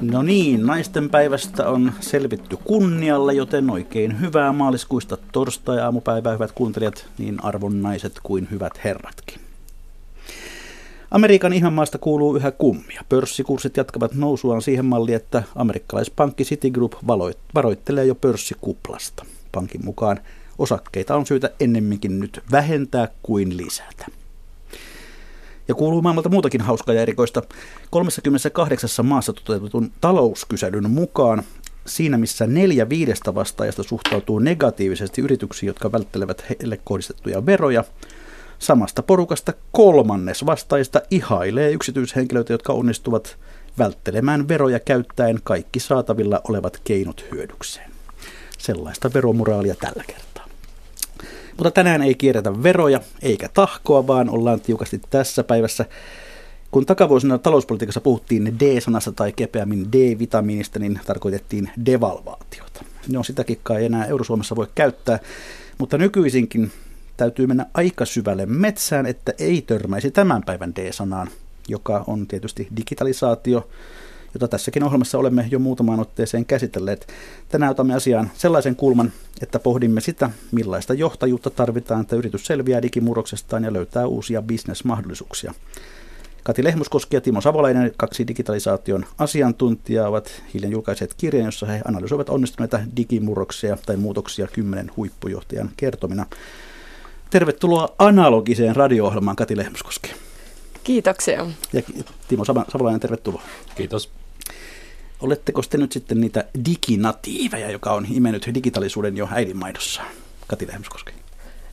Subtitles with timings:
[0.00, 7.44] No niin, naisten päivästä on selvitty kunnialla, joten oikein hyvää maaliskuista torstai-aamupäivää, hyvät kuuntelijat, niin
[7.44, 9.40] arvon naiset kuin hyvät herratkin.
[11.10, 13.04] Amerikan ihmemaasta kuuluu yhä kummia.
[13.08, 16.92] Pörssikurssit jatkavat nousuaan siihen malliin, että amerikkalaispankki Citigroup
[17.54, 19.24] varoittelee jo pörssikuplasta.
[19.52, 20.20] Pankin mukaan
[20.58, 24.17] osakkeita on syytä ennemminkin nyt vähentää kuin lisätä.
[25.68, 27.42] Ja kuuluu maailmalta muutakin hauskaa ja erikoista.
[27.90, 31.42] 38 maassa toteutetun talouskyselyn mukaan
[31.86, 37.84] siinä, missä neljä viidestä vastaajasta suhtautuu negatiivisesti yrityksiin, jotka välttelevät heille kohdistettuja veroja,
[38.58, 43.36] samasta porukasta kolmannes vastaajista ihailee yksityishenkilöitä, jotka onnistuvat
[43.78, 47.90] välttelemään veroja käyttäen kaikki saatavilla olevat keinot hyödykseen.
[48.58, 50.27] Sellaista veromoraalia tällä kertaa.
[51.58, 55.84] Mutta tänään ei kierretä veroja eikä tahkoa, vaan ollaan tiukasti tässä päivässä.
[56.70, 62.84] Kun takavuosina talouspolitiikassa puhuttiin D-sanasta tai kepeämmin D-vitamiinista, niin tarkoitettiin devalvaatiota.
[63.08, 65.18] Ne on sitäkin kai enää Eurosuomessa voi käyttää,
[65.78, 66.72] mutta nykyisinkin
[67.16, 71.28] täytyy mennä aika syvälle metsään, että ei törmäisi tämän päivän D-sanaan,
[71.68, 73.68] joka on tietysti digitalisaatio,
[74.40, 77.08] jota tässäkin ohjelmassa olemme jo muutamaan otteeseen käsitelleet.
[77.48, 83.64] Tänään otamme asiaan sellaisen kulman, että pohdimme sitä, millaista johtajuutta tarvitaan, että yritys selviää digimurroksestaan
[83.64, 85.54] ja löytää uusia bisnesmahdollisuuksia.
[86.42, 92.28] Kati Lehmuskoski ja Timo Savolainen, kaksi digitalisaation asiantuntijaa, ovat hiljan julkaiseet kirjan, jossa he analysoivat
[92.28, 96.26] onnistuneita digimurroksia tai muutoksia kymmenen huippujohtajan kertomina.
[97.30, 100.10] Tervetuloa analogiseen radio-ohjelmaan Kati Lehmuskoski.
[100.84, 101.46] Kiitoksia.
[101.72, 101.82] Ja
[102.28, 103.42] Timo Savolainen, tervetuloa.
[103.74, 104.17] Kiitos.
[105.20, 110.02] Oletteko te nyt sitten niitä diginatiiveja, joka on imennyt digitaalisuuden jo äidinmaidossa?
[110.46, 111.12] Kati Lehmskoski.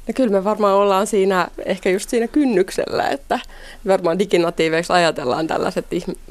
[0.08, 3.40] No kyllä me varmaan ollaan siinä, ehkä just siinä kynnyksellä, että
[3.88, 6.24] varmaan diginatiiveiksi ajatellaan tällaiset ihmiset,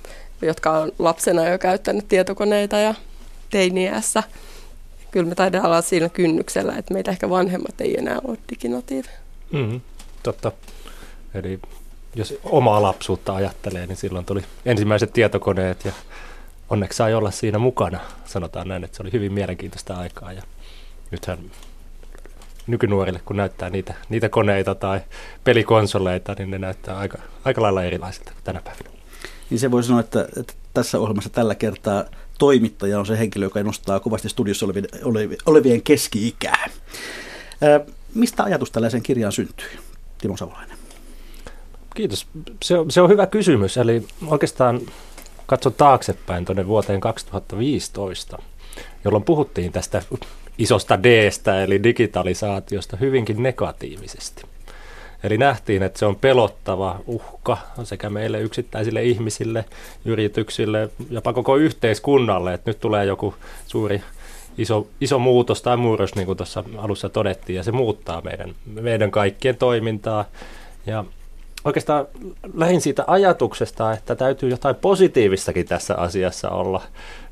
[0.42, 2.94] jotka on lapsena jo käyttänyt tietokoneita ja
[3.50, 4.22] teiniässä.
[5.10, 9.18] Kyllä me taidaan olla siinä kynnyksellä, että meitä ehkä vanhemmat ei enää ole diginatiiveja.
[9.52, 9.80] Mm,
[10.22, 10.52] totta.
[11.34, 11.60] Eli
[12.14, 15.92] jos omaa lapsuutta ajattelee, niin silloin tuli ensimmäiset tietokoneet ja
[16.70, 18.00] onneksi sai olla siinä mukana.
[18.24, 20.42] Sanotaan näin, että se oli hyvin mielenkiintoista aikaa ja
[21.10, 21.38] nythän
[22.66, 25.00] nykynuorille, kun näyttää niitä, niitä koneita tai
[25.44, 28.90] pelikonsoleita, niin ne näyttää aika, aika lailla erilaisilta kuin tänä päivänä.
[29.50, 32.04] Niin se voi sanoa, että, että tässä ohjelmassa tällä kertaa
[32.38, 36.70] toimittaja on se henkilö, joka nostaa kovasti studiossa olevien, olevien keski-ikää.
[38.14, 39.78] mistä ajatus tällaisen kirjaan syntyy,
[40.18, 40.78] Timo Savolainen?
[41.94, 42.26] Kiitos.
[42.62, 43.76] Se on, se on hyvä kysymys.
[43.76, 44.80] Eli oikeastaan
[45.46, 48.38] katson taaksepäin tuonne vuoteen 2015,
[49.04, 50.02] jolloin puhuttiin tästä
[50.58, 54.42] isosta D-stä, eli digitalisaatiosta, hyvinkin negatiivisesti.
[55.24, 59.64] Eli nähtiin, että se on pelottava uhka sekä meille yksittäisille ihmisille,
[60.04, 63.34] yrityksille, jopa koko yhteiskunnalle, että nyt tulee joku
[63.66, 64.02] suuri
[64.58, 69.10] iso, iso muutos tai murros, niin kuin tuossa alussa todettiin, ja se muuttaa meidän, meidän
[69.10, 70.24] kaikkien toimintaa.
[70.86, 71.04] Ja
[71.64, 72.06] oikeastaan
[72.54, 76.82] lähin siitä ajatuksesta, että täytyy jotain positiivistakin tässä asiassa olla.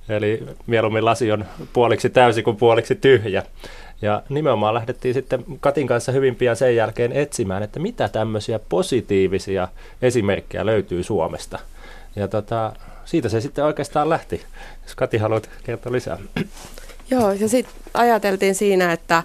[0.08, 3.42] Eli mieluummin lasi on puoliksi täysi kuin puoliksi tyhjä.
[4.02, 9.68] Ja nimenomaan lähdettiin sitten Katin kanssa hyvin pian sen jälkeen etsimään, että mitä tämmöisiä positiivisia
[10.02, 11.58] esimerkkejä löytyy Suomesta.
[12.16, 12.72] Ja tota,
[13.04, 14.42] siitä se sitten oikeastaan lähti.
[14.82, 16.18] Jos Kati haluat kertoa lisää.
[17.10, 19.22] Joo, ja sitten ajateltiin siinä, että,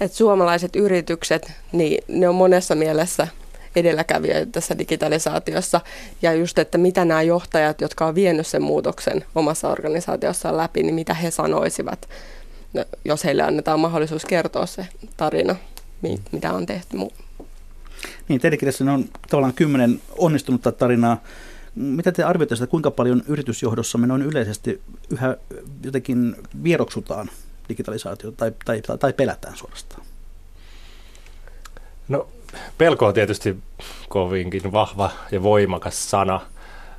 [0.00, 3.28] että suomalaiset yritykset, niin ne on monessa mielessä
[3.76, 5.80] edelläkävijöitä tässä digitalisaatiossa
[6.22, 10.94] ja just, että mitä nämä johtajat, jotka on vienyt sen muutoksen omassa organisaatiossaan läpi, niin
[10.94, 12.08] mitä he sanoisivat,
[12.72, 14.86] no, jos heille annetaan mahdollisuus kertoa se
[15.16, 15.56] tarina,
[16.02, 16.96] mi- mitä on tehty.
[18.28, 21.22] Niin, teidän kirjassa on tavallaan kymmenen onnistunutta tarinaa.
[21.74, 25.36] Mitä te arvioitte sitä, kuinka paljon yritysjohdossa me noin yleisesti yhä
[25.84, 27.30] jotenkin vieroksutaan
[27.68, 30.02] digitalisaatiota tai, tai, tai, tai pelätään suorastaan?
[32.08, 32.28] No
[32.78, 33.56] pelko on tietysti
[34.08, 36.40] kovinkin vahva ja voimakas sana,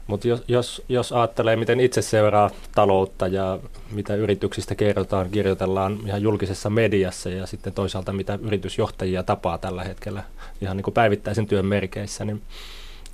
[0.07, 3.59] mutta jos, jos, jos ajattelee, miten itse seuraa taloutta ja
[3.91, 10.23] mitä yrityksistä kerrotaan, kirjoitellaan ihan julkisessa mediassa ja sitten toisaalta mitä yritysjohtajia tapaa tällä hetkellä
[10.61, 12.41] ihan niin kuin päivittäisen työn merkeissä, niin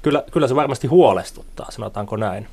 [0.01, 2.47] kyllä, kyllä se varmasti huolestuttaa, sanotaanko näin.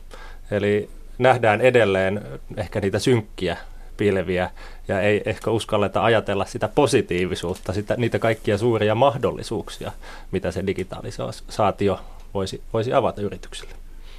[0.51, 2.23] Eli nähdään edelleen
[2.57, 3.57] ehkä niitä synkkiä
[4.01, 4.51] pilviä
[4.89, 9.93] ja ei ehkä uskalleta ajatella sitä positiivisuutta, sitä, niitä kaikkia suuria mahdollisuuksia,
[10.33, 12.01] mitä se digitalisaatio
[12.35, 13.75] voisi, voisi avata yrityksille.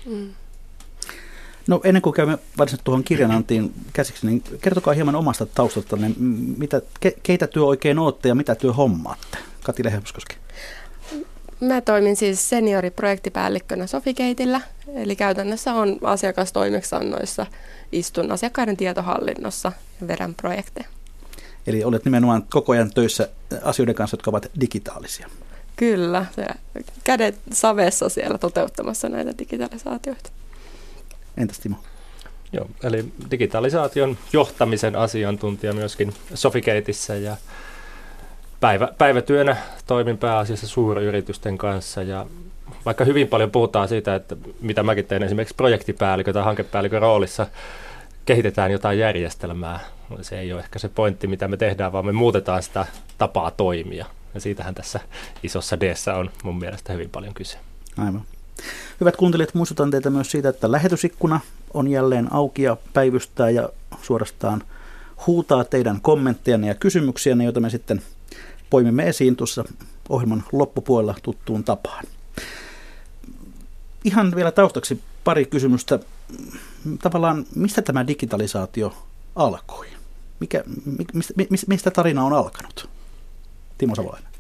[0.05, 0.29] Mm.
[1.67, 6.15] No ennen kuin käymme varsinaisesti tuohon kirjanantiin käsiksi, niin kertokaa hieman omasta taustalta, niin
[6.57, 9.37] mitä, ke, keitä työ oikein olette ja mitä työ hommaatte?
[9.63, 10.35] Kati Lehemskoski.
[11.61, 14.61] Mä toimin siis senioriprojektipäällikkönä Sofikeitillä,
[14.95, 17.45] eli käytännössä on asiakastoimeksiannoissa,
[17.91, 19.71] istun asiakkaiden tietohallinnossa
[20.01, 20.87] ja vedän projekteja.
[21.67, 23.29] Eli olet nimenomaan koko ajan töissä
[23.63, 25.29] asioiden kanssa, jotka ovat digitaalisia.
[25.75, 26.45] Kyllä, se
[27.03, 30.29] kädet savessa siellä toteuttamassa näitä digitalisaatioita.
[31.37, 31.75] Entäs Timo?
[32.53, 37.37] Joo, eli digitalisaation johtamisen asiantuntija myöskin Sofikeitissä ja
[38.61, 42.25] päivä, päivätyönä toimin pääasiassa suuryritysten kanssa ja
[42.85, 47.47] vaikka hyvin paljon puhutaan siitä, että mitä mäkin teen esimerkiksi projektipäällikö tai hankepäällikön roolissa,
[48.25, 49.79] kehitetään jotain järjestelmää.
[50.21, 52.85] Se ei ole ehkä se pointti, mitä me tehdään, vaan me muutetaan sitä
[53.17, 54.05] tapaa toimia.
[54.33, 54.99] Ja siitähän tässä
[55.43, 57.57] isossa d on mun mielestä hyvin paljon kyse.
[57.97, 58.21] Aivan.
[58.99, 61.39] Hyvät kuuntelijat, muistutan teitä myös siitä, että lähetysikkuna
[61.73, 63.69] on jälleen auki ja päivystää ja
[64.01, 64.63] suorastaan
[65.27, 68.01] huutaa teidän kommenttejanne ja kysymyksiänne, joita me sitten
[68.71, 69.63] poimimme esiin tuossa
[70.09, 72.05] ohjelman loppupuolella tuttuun tapaan.
[74.03, 75.99] Ihan vielä taustaksi pari kysymystä.
[77.01, 78.93] Tavallaan, mistä tämä digitalisaatio
[79.35, 79.87] alkoi?
[80.39, 80.63] Mikä,
[81.49, 82.89] mistä, mistä tarina on alkanut?
[83.77, 84.31] Timo Savolainen.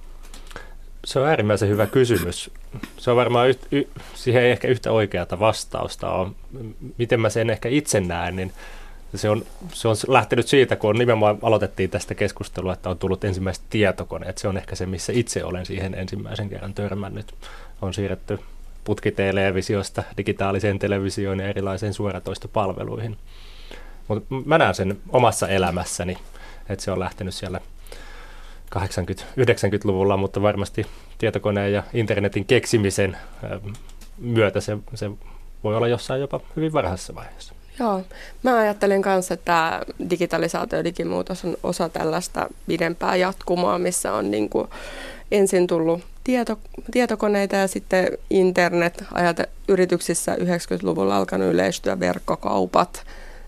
[1.05, 2.51] Se on äärimmäisen hyvä kysymys.
[2.97, 3.83] Se on varmaan, yht, y,
[4.15, 6.31] siihen ei ehkä yhtä oikeata vastausta ole.
[6.97, 8.53] Miten mä sen ehkä itse näen, niin
[9.15, 13.63] se on, se on lähtenyt siitä, kun nimenomaan aloitettiin tästä keskustelua, että on tullut ensimmäiset
[13.69, 14.37] tietokoneet.
[14.37, 17.33] Se on ehkä se, missä itse olen siihen ensimmäisen kerran törmännyt.
[17.81, 18.39] On siirretty
[18.83, 23.17] putkitelevisiosta digitaaliseen televisioon ja erilaisiin suoratoistopalveluihin.
[24.07, 26.17] Mutta mä näen sen omassa elämässäni,
[26.69, 27.59] että se on lähtenyt siellä
[28.75, 30.85] 80-90-luvulla, mutta varmasti
[31.17, 33.17] tietokoneen ja internetin keksimisen
[34.17, 35.11] myötä se, se
[35.63, 37.53] voi olla jossain jopa hyvin varhaisessa vaiheessa.
[37.79, 38.01] Joo,
[38.43, 44.49] mä ajattelen myös, että digitalisaatio ja digimuutos on osa tällaista pidempää jatkumoa, missä on niin
[44.49, 44.67] kuin
[45.31, 46.59] ensin tullut tieto,
[46.91, 49.03] tietokoneita ja sitten internet.
[49.13, 53.03] Ajate, yrityksissä 90-luvulla alkanut yleistyä verkkokaupat.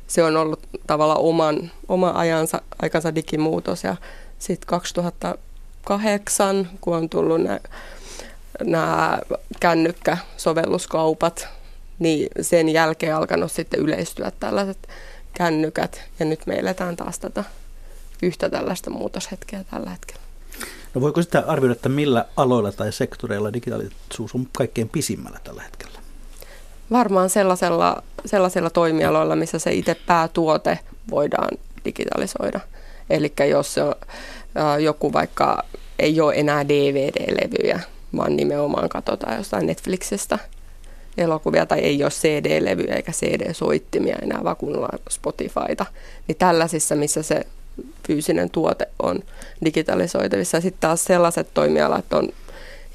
[0.08, 3.96] Se on ollut tavallaan oman, oma ajansa, aikansa digimuutos ja
[4.40, 7.42] sitten 2008, kun on tullut
[8.64, 9.20] nämä
[9.60, 11.48] kännykkäsovelluskaupat,
[12.04, 14.88] niin sen jälkeen alkanut sitten yleistyä tällaiset
[15.34, 16.02] kännykät.
[16.20, 17.44] Ja nyt me eletään taas tätä
[18.24, 20.22] yhtä tällaista muutoshetkeä tällä hetkellä.
[20.94, 26.00] No voiko sitä arvioida, että millä aloilla tai sektoreilla digitaalisuus on kaikkein pisimmällä tällä hetkellä?
[26.92, 30.80] Varmaan sellaisella, sellaisilla toimialoilla, missä se itse päätuote
[31.10, 32.60] voidaan digitalisoida.
[33.10, 33.76] Eli jos
[34.84, 35.64] joku vaikka
[36.00, 37.80] ei ole enää DVD-levyjä,
[38.18, 40.40] vaan nimenomaan katsotaan jostain Netflixistä
[41.18, 45.86] elokuvia tai ei ole CD-levyjä eikä CD-soittimia enää, vaan kuunnellaan Spotifyta.
[46.28, 47.46] Niin tällaisissa, missä se
[48.08, 49.20] fyysinen tuote on
[49.66, 50.62] digitalisoitavissa.
[50.62, 52.30] Sitten taas sellaiset toimialat on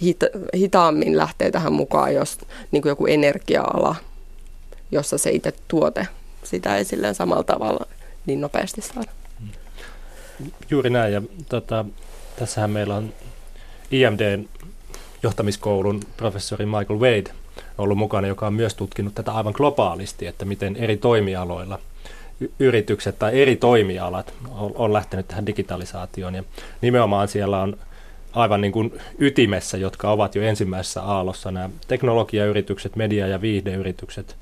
[0.02, 2.38] hita- hitaammin lähtee tähän mukaan, jos
[2.70, 3.96] niin kuin joku energia-ala,
[4.90, 6.06] jossa se itse tuote
[6.44, 7.86] sitä ei silleen samalla tavalla
[8.26, 9.10] niin nopeasti saada.
[10.70, 11.12] Juuri näin.
[11.12, 11.84] Ja tota,
[12.38, 13.14] tässähän meillä on
[13.90, 14.48] IMDn
[15.22, 17.30] johtamiskoulun professori Michael Wade
[17.78, 21.78] ollut mukana, joka on myös tutkinut tätä aivan globaalisti, että miten eri toimialoilla
[22.58, 26.34] yritykset tai eri toimialat on, on lähtenyt tähän digitalisaatioon.
[26.34, 26.44] Ja
[26.80, 27.76] nimenomaan siellä on
[28.32, 34.36] aivan niin kuin ytimessä, jotka ovat jo ensimmäisessä aallossa nämä teknologiayritykset, media- ja viihdeyritykset,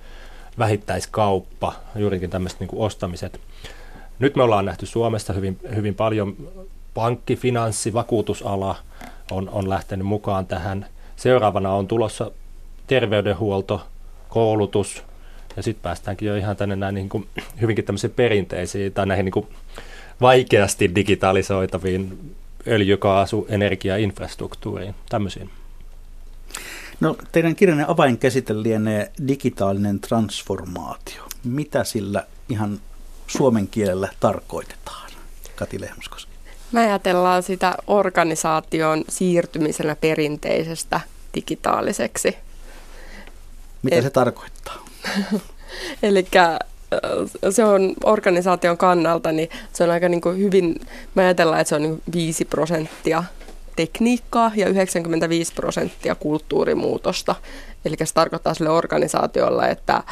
[0.59, 3.41] vähittäiskauppa, juurikin tämmöiset niin kuin ostamiset.
[4.19, 6.37] Nyt me ollaan nähty Suomessa hyvin, hyvin paljon
[6.95, 8.77] pankki, finanssi, vakuutusala
[9.31, 10.87] on, on lähtenyt mukaan tähän.
[11.17, 12.31] Seuraavana on tulossa
[12.87, 13.87] terveydenhuolto,
[14.29, 15.03] koulutus
[15.57, 17.29] ja sitten päästäänkin jo ihan tänne näin niin kuin,
[17.61, 19.47] hyvinkin tämmöisiin perinteisiin tai näihin niin kuin
[20.21, 22.35] vaikeasti digitalisoitaviin
[22.67, 25.51] öljykaasu, energia, infrastruktuuriin, tämmöisiin.
[27.01, 31.23] No, teidän kirjanne avainkäsite lienee digitaalinen transformaatio.
[31.45, 32.81] Mitä sillä ihan
[33.27, 35.11] suomen kielellä tarkoitetaan?
[35.57, 36.33] Kati Lehmuskoski.
[36.73, 41.01] Me ajatellaan sitä organisaation siirtymisenä perinteisestä
[41.35, 42.37] digitaaliseksi.
[43.87, 44.85] Mitä Et, se tarkoittaa?
[46.03, 46.27] Eli
[47.51, 50.81] se on organisaation kannalta, niin se on aika niin kuin hyvin,
[51.15, 53.25] me ajatellaan, että se on niin 5 prosenttia
[53.77, 57.35] tekniikkaa ja 95 prosenttia kulttuurimuutosta.
[57.85, 60.03] Eli se tarkoittaa sille organisaatiolle, että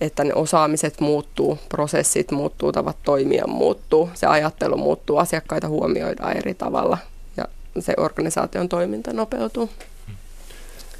[0.00, 6.54] että ne osaamiset muuttuu, prosessit muuttuu, tavat toimia muuttuu, se ajattelu muuttuu, asiakkaita huomioidaan eri
[6.54, 6.98] tavalla
[7.36, 7.44] ja
[7.78, 9.70] se organisaation toiminta nopeutuu.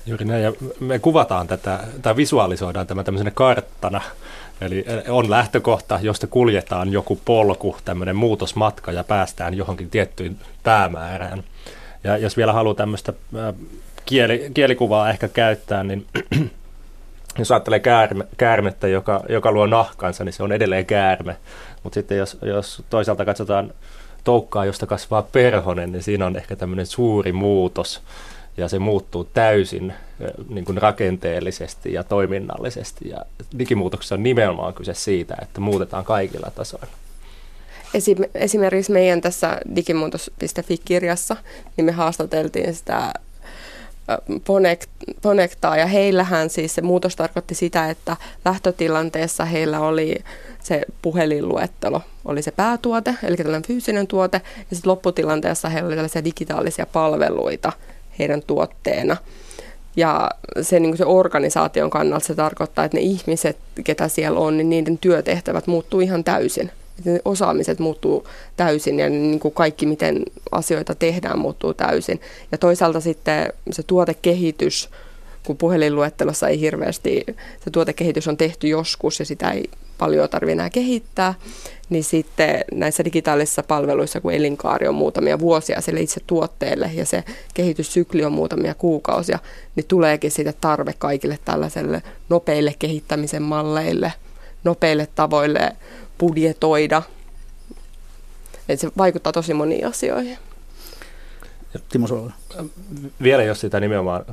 [0.06, 4.00] Juuri näin, ja me kuvataan tätä, tai visualisoidaan tämä tämmöisenä karttana,
[4.60, 11.44] eli on lähtökohta, josta kuljetaan joku polku, tämmöinen muutosmatka ja päästään johonkin tiettyyn päämäärään.
[12.04, 13.12] Ja jos vielä haluaa tämmöistä
[14.06, 16.06] kieli, kielikuvaa ehkä käyttää, niin
[17.38, 21.36] jos ajattelee käärme, käärmettä, joka, joka luo nahkansa, niin se on edelleen käärme.
[21.82, 23.72] Mutta sitten jos, jos toisaalta katsotaan
[24.24, 28.02] toukkaa, josta kasvaa perhonen, niin siinä on ehkä tämmöinen suuri muutos.
[28.60, 29.92] Ja se muuttuu täysin
[30.48, 33.08] niin kuin rakenteellisesti ja toiminnallisesti.
[33.08, 33.18] Ja
[33.58, 36.94] digimuutoksessa on nimenomaan kyse siitä, että muutetaan kaikilla tasoilla.
[38.34, 41.36] Esimerkiksi meidän tässä digimuutos.fi-kirjassa,
[41.76, 43.12] niin me haastateltiin sitä
[45.22, 50.16] Ponektaa ja heillähän siis se muutos tarkoitti sitä, että lähtötilanteessa heillä oli
[50.62, 54.40] se puhelinluettelo, oli se päätuote, eli tällainen fyysinen tuote,
[54.70, 57.72] ja sitten lopputilanteessa heillä oli tällaisia digitaalisia palveluita
[58.20, 59.16] heidän tuotteena.
[59.96, 60.30] Ja
[60.62, 64.98] se, niin se organisaation kannalta se tarkoittaa, että ne ihmiset, ketä siellä on, niin niiden
[64.98, 70.22] työtehtävät muuttuu ihan täysin että ne osaamiset muuttuu täysin ja niin kuin kaikki, miten
[70.52, 72.20] asioita tehdään, muuttuu täysin.
[72.52, 74.90] Ja toisaalta sitten se tuotekehitys,
[75.46, 77.24] kun puhelinluettelossa ei hirveästi,
[77.64, 81.34] se tuotekehitys on tehty joskus ja sitä ei paljon tarvitse enää kehittää,
[81.90, 87.24] niin sitten näissä digitaalisissa palveluissa, kun elinkaari on muutamia vuosia sille itse tuotteelle ja se
[87.54, 89.38] kehityssykli on muutamia kuukausia,
[89.76, 94.12] niin tuleekin siitä tarve kaikille tällaiselle nopeille kehittämisen malleille,
[94.64, 95.76] nopeille tavoille
[96.18, 97.02] budjetoida.
[98.68, 100.38] Et se vaikuttaa tosi moniin asioihin.
[101.88, 102.32] Timo Suola.
[103.22, 104.24] Vielä jos sitä nimenomaan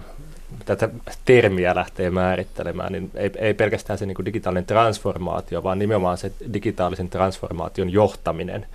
[0.67, 0.89] tätä
[1.25, 6.31] termiä lähtee määrittelemään, niin ei, ei pelkästään se niin kuin digitaalinen transformaatio, vaan nimenomaan se
[6.53, 8.65] digitaalisen transformaation johtaminen.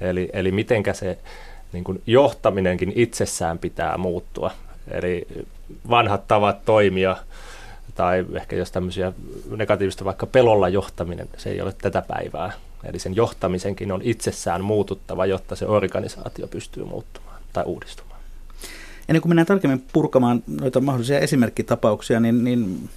[0.00, 1.18] Eli, eli mitenkä se
[1.72, 4.50] niin kuin johtaminenkin itsessään pitää muuttua.
[4.90, 5.26] Eli
[5.90, 7.16] vanhat tavat toimia,
[7.94, 9.12] tai ehkä jos tämmöisiä
[9.56, 12.52] negatiivista vaikka pelolla johtaminen, se ei ole tätä päivää.
[12.84, 18.11] Eli sen johtamisenkin on itsessään muututtava, jotta se organisaatio pystyy muuttumaan tai uudistumaan.
[19.08, 22.90] Ennen kuin mennään tarkemmin purkamaan noita mahdollisia esimerkkitapauksia, niin, niin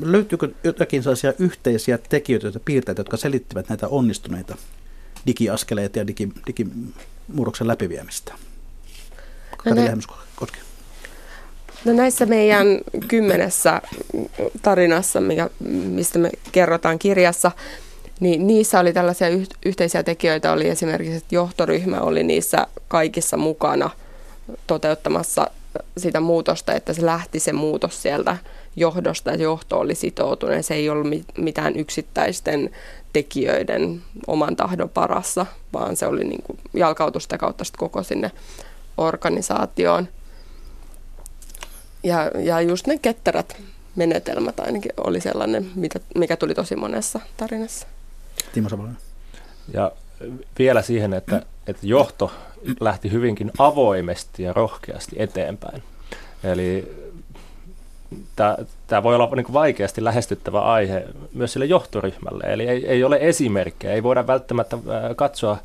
[0.00, 4.56] löytyykö jotakin sellaisia yhteisiä tekijöitä ja piirteitä, jotka selittivät näitä onnistuneita
[5.26, 8.34] digiaskeleita ja digi, digimurroksen läpiviemistä?
[9.64, 10.58] No, Lehmuskoski.
[11.84, 12.66] No näissä meidän
[13.08, 13.82] kymmenessä
[14.62, 15.50] tarinassa, mikä,
[15.84, 17.50] mistä me kerrotaan kirjassa,
[18.20, 19.28] niin niissä oli tällaisia
[19.66, 23.90] yhteisiä tekijöitä, oli esimerkiksi, että johtoryhmä oli niissä kaikissa mukana
[24.66, 25.50] toteuttamassa
[25.96, 28.36] sitä muutosta, että se lähti se muutos sieltä
[28.76, 30.66] johdosta, että johto oli sitoutunut.
[30.66, 31.06] Se ei ollut
[31.38, 32.70] mitään yksittäisten
[33.12, 38.30] tekijöiden oman tahdon parassa, vaan se oli niin kuin jalkautusta kautta koko sinne
[38.96, 40.08] organisaatioon.
[42.02, 43.56] Ja, ja just ne ketterät
[43.96, 47.86] menetelmät ainakin oli sellainen, mitä, mikä tuli tosi monessa tarinassa.
[48.52, 49.00] Timo Savolainen.
[49.72, 49.92] Ja
[50.58, 52.32] vielä siihen, että, että johto
[52.80, 55.82] lähti hyvinkin avoimesti ja rohkeasti eteenpäin.
[56.44, 56.96] Eli
[58.86, 61.04] tämä voi olla niin vaikeasti lähestyttävä aihe
[61.34, 62.44] myös sille johtoryhmälle.
[62.46, 64.78] Eli ei, ei ole esimerkkejä, ei voida välttämättä
[65.16, 65.58] katsoa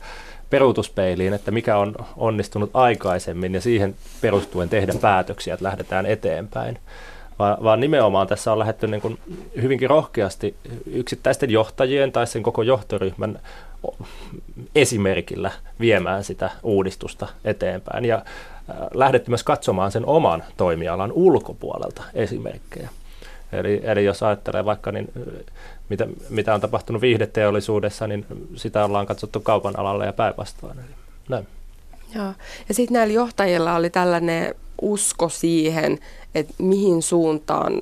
[0.50, 6.78] peruutuspeiliin, että mikä on onnistunut aikaisemmin ja siihen perustuen tehdä päätöksiä, että lähdetään eteenpäin.
[7.40, 9.20] Vaan, vaan nimenomaan tässä on lähdetty niin kuin
[9.62, 10.56] hyvinkin rohkeasti
[10.86, 13.40] yksittäisten johtajien tai sen koko johtoryhmän
[14.76, 18.26] esimerkillä viemään sitä uudistusta eteenpäin ja
[18.94, 22.90] lähdetty myös katsomaan sen oman toimialan ulkopuolelta esimerkkejä.
[23.52, 25.12] Eli, eli jos ajattelee vaikka, niin
[25.90, 30.78] mitä, mitä on tapahtunut viihdeteollisuudessa, niin sitä ollaan katsottu kaupan alalla ja päinvastoin.
[31.30, 31.48] Näin.
[32.16, 32.34] Joo.
[32.70, 36.00] Ja sitten näillä johtajilla oli tällainen usko siihen,
[36.36, 37.82] että mihin suuntaan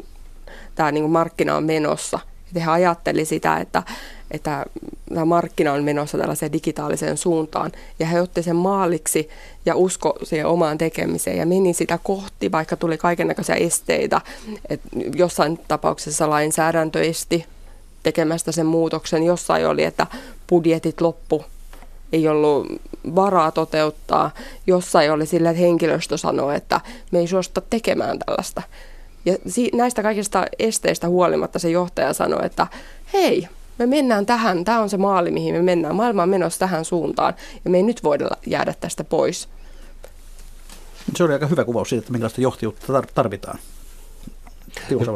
[0.76, 2.20] tämä niin markkina on menossa.
[2.50, 3.84] Että he ajatteli sitä, että,
[4.32, 4.66] että
[5.14, 7.72] tämä markkina on menossa tällaiseen digitaaliseen suuntaan.
[8.00, 9.30] Ja he otti sen maaliksi
[9.66, 14.22] ja usko siihen omaan tekemiseen ja meni sitä kohti, vaikka tuli kaikenlaisia esteitä.
[14.70, 14.82] Et
[15.16, 17.46] jossain tapauksessa lainsäädäntö esti
[18.04, 19.24] tekemästä sen muutoksen.
[19.24, 20.08] Jossain oli, että
[20.50, 21.46] budjetit loppu,
[22.14, 22.68] ei ollut
[23.16, 24.32] varaa toteuttaa.
[24.68, 28.62] Jossain oli sillä, että henkilöstö sanoi, että me ei suosta tekemään tällaista.
[29.26, 29.34] Ja
[29.74, 32.68] näistä kaikista esteistä huolimatta se johtaja sanoi, että
[33.14, 33.48] hei,
[33.80, 35.96] me mennään tähän, tämä on se maali, mihin me mennään.
[35.96, 37.34] Maailma on menossa tähän suuntaan
[37.66, 39.50] ja me ei nyt voida jäädä tästä pois.
[41.16, 43.60] Se oli aika hyvä kuvaus siitä, että minkälaista johtajuutta tarvitaan.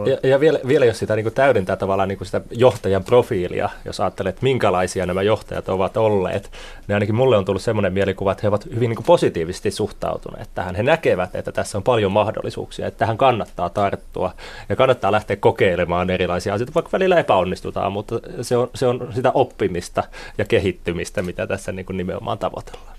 [0.09, 3.69] Ja, ja vielä, vielä jos sitä niin kuin täydentää tavallaan niin kuin sitä johtajan profiilia,
[3.85, 6.51] jos ajattelee, että minkälaisia nämä johtajat ovat olleet,
[6.87, 10.49] niin ainakin mulle on tullut semmoinen mielikuva, että he ovat hyvin niin kuin positiivisesti suhtautuneet
[10.55, 10.75] tähän.
[10.75, 14.33] He näkevät, että tässä on paljon mahdollisuuksia, että tähän kannattaa tarttua
[14.69, 19.31] ja kannattaa lähteä kokeilemaan erilaisia asioita, vaikka välillä epäonnistutaan, mutta se on, se on sitä
[19.33, 20.03] oppimista
[20.37, 22.93] ja kehittymistä, mitä tässä niin kuin nimenomaan tavoitellaan.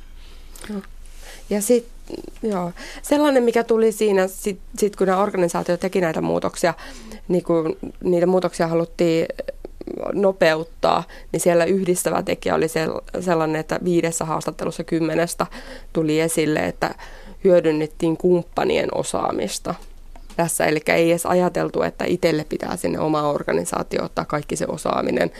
[1.50, 1.93] Ja sitten
[2.42, 6.74] joo, sellainen, mikä tuli siinä, sit, sit kun nämä organisaatio teki näitä muutoksia,
[7.28, 9.26] niin kun niitä muutoksia haluttiin
[10.12, 12.66] nopeuttaa, niin siellä yhdistävä tekijä oli
[13.20, 15.46] sellainen, että viidessä haastattelussa kymmenestä
[15.92, 16.94] tuli esille, että
[17.44, 19.74] hyödynnettiin kumppanien osaamista
[20.36, 20.66] tässä.
[20.66, 25.30] Eli ei edes ajateltu, että itselle pitää sinne oma organisaatio ottaa kaikki se osaaminen,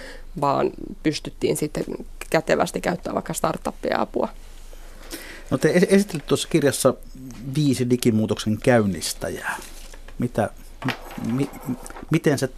[0.40, 0.70] vaan
[1.02, 1.84] pystyttiin sitten
[2.30, 4.28] kätevästi käyttämään vaikka startuppia apua.
[5.50, 6.94] No te esittelit tuossa kirjassa
[7.54, 9.56] viisi digimuutoksen käynnistäjää.
[10.18, 10.50] Mitä,
[11.32, 11.50] mi,
[12.10, 12.48] miten se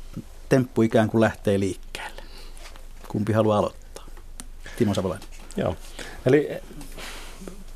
[0.49, 2.23] temppu ikään kuin lähtee liikkeelle?
[3.09, 4.05] Kumpi haluaa aloittaa?
[4.79, 5.29] Timo Savolainen.
[5.57, 5.77] Joo,
[6.27, 6.49] eli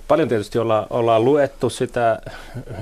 [0.09, 2.21] paljon tietysti olla, ollaan luettu sitä,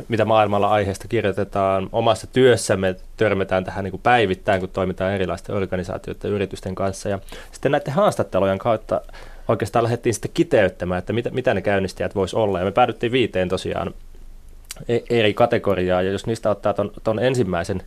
[0.09, 1.89] mitä maailmalla aiheesta kirjoitetaan.
[1.93, 7.09] Omassa työssämme törmätään tähän niin kuin päivittäin, kun toimitaan erilaisten organisaatioiden ja yritysten kanssa.
[7.09, 7.19] Ja
[7.53, 9.01] sitten näiden haastattelujen kautta
[9.49, 12.59] oikeastaan lähdettiin sitten kiteyttämään, että mitä, mitä ne käynnistäjät voisi olla.
[12.59, 13.95] Ja me päädyttiin viiteen tosiaan
[14.89, 16.75] e, eri kategoriaa, ja jos niistä ottaa
[17.05, 17.83] tuon ensimmäisen,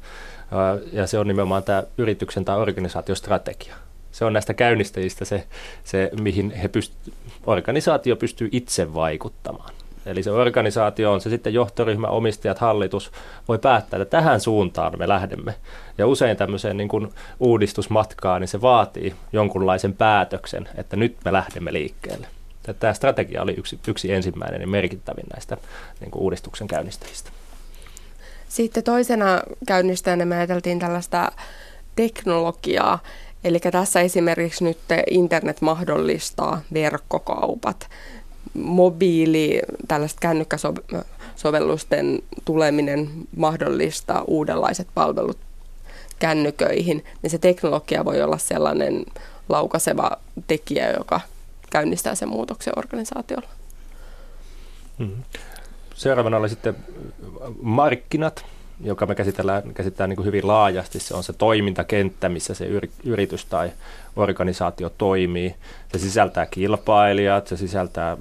[0.92, 3.76] ja se on nimenomaan tämä yrityksen tai organisaatiostrategia.
[4.12, 5.44] Se on näistä käynnistäjistä se,
[5.84, 7.12] se mihin he pyst-
[7.46, 9.74] organisaatio pystyy itse vaikuttamaan.
[10.06, 13.12] Eli se organisaatio on se sitten johtoryhmä, omistajat, hallitus,
[13.48, 15.56] voi päättää, että tähän suuntaan me lähdemme.
[15.98, 21.74] Ja usein tämmöiseen niin kuin uudistusmatkaan, niin se vaatii jonkunlaisen päätöksen, että nyt me lähdemme
[21.74, 22.28] liikkeelle.
[22.80, 25.58] Tämä strategia oli yksi, yksi ensimmäinen ja merkittävin näistä
[26.00, 27.32] niin kuin uudistuksen käynnistäjistä.
[28.48, 31.32] Sitten toisena käynnistäjänä me ajateltiin tällaista
[31.96, 33.00] teknologiaa,
[33.44, 34.78] Eli tässä esimerkiksi nyt
[35.10, 37.90] internet mahdollistaa verkkokaupat
[38.54, 45.38] mobiili, tällaiset kännykkäsovellusten tuleminen mahdollistaa uudenlaiset palvelut
[46.20, 49.06] kännyköihin, niin se teknologia voi olla sellainen
[49.50, 50.12] laukaseva
[50.48, 51.22] tekijä, joka
[51.70, 53.50] käynnistää sen muutoksen organisaatiolla.
[54.98, 55.24] Mm-hmm.
[55.96, 56.76] Seuraavana oli sitten
[57.62, 58.46] markkinat,
[58.84, 61.00] joka me käsitellään, käsitellään niin kuin hyvin laajasti.
[61.00, 62.68] Se on se toimintakenttä, missä se
[63.04, 63.72] yritys tai
[64.16, 65.56] organisaatio toimii.
[65.92, 68.18] Se sisältää kilpailijat, se sisältää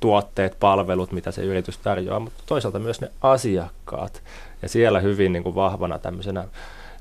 [0.00, 4.22] tuotteet, palvelut, mitä se yritys tarjoaa, mutta toisaalta myös ne asiakkaat.
[4.62, 6.44] Ja siellä hyvin niin kuin vahvana tämmöisenä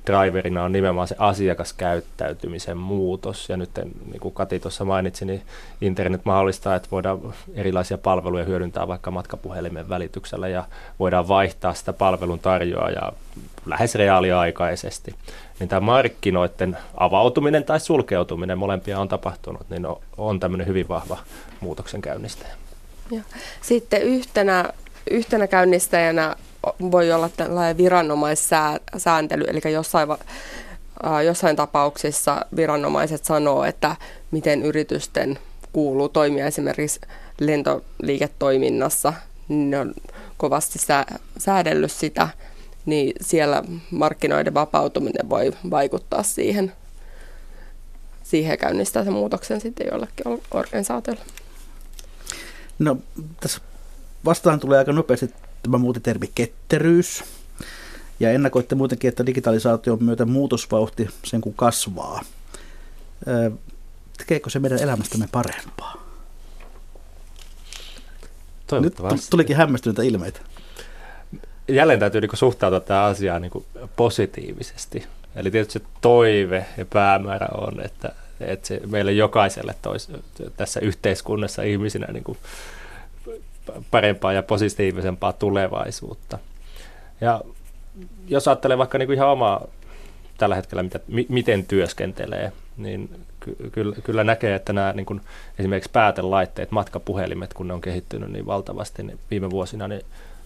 [0.05, 3.49] driverina on nimenomaan se asiakaskäyttäytymisen muutos.
[3.49, 3.69] Ja nyt,
[4.11, 5.41] niin kuin Kati tuossa mainitsi, niin
[5.81, 10.63] internet mahdollistaa, että voidaan erilaisia palveluja hyödyntää vaikka matkapuhelimen välityksellä ja
[10.99, 13.13] voidaan vaihtaa sitä palvelun tarjoajaa
[13.65, 15.15] lähes reaaliaikaisesti.
[15.59, 19.87] Niin tämä markkinoiden avautuminen tai sulkeutuminen, molempia on tapahtunut, niin
[20.17, 21.17] on tämmöinen hyvin vahva
[21.59, 22.53] muutoksen käynnistäjä.
[23.61, 24.69] Sitten yhtenä,
[25.11, 26.35] yhtenä käynnistäjänä
[26.91, 30.09] voi olla tällainen viranomaissääntely, eli jossain,
[31.25, 33.95] jossain tapauksissa viranomaiset sanoo, että
[34.31, 35.39] miten yritysten
[35.73, 36.99] kuuluu toimia esimerkiksi
[37.39, 39.13] lentoliiketoiminnassa,
[39.49, 39.93] ne on
[40.37, 41.05] kovasti sää,
[41.37, 42.29] säädellyt sitä,
[42.85, 46.73] niin siellä markkinoiden vapautuminen voi vaikuttaa siihen,
[48.23, 51.21] siihen käynnistää sen muutoksen sitten jollekin organisaatiolle.
[52.79, 52.97] No
[53.39, 53.61] tässä
[54.25, 57.23] vastaan tulee aika nopeasti tämä muutin termi ketteryys.
[58.19, 62.21] Ja ennakoitte muutenkin, että digitalisaation myötä muutosvauhti sen kun kasvaa.
[64.17, 66.01] Tekeekö se meidän elämästämme parempaa?
[68.81, 68.95] Nyt
[69.29, 70.39] tulikin hämmästyneitä ilmeitä.
[71.67, 75.07] Jälleen täytyy niin suhtautua tähän asiaan niin positiivisesti.
[75.35, 80.09] Eli tietysti se toive ja päämäärä on, että, että se meille jokaiselle tois,
[80.57, 82.37] tässä yhteiskunnassa ihmisinä niin kuin
[83.91, 86.37] parempaa ja positiivisempaa tulevaisuutta.
[87.21, 87.41] Ja
[88.27, 89.67] jos ajattelee vaikka niin kuin ihan omaa
[90.37, 95.21] tällä hetkellä, mitä, mi, miten työskentelee, niin ky, kyllä, kyllä näkee, että nämä niin kuin
[95.59, 100.01] esimerkiksi päätelaitteet, matkapuhelimet, kun ne on kehittynyt niin valtavasti niin viime vuosina, niin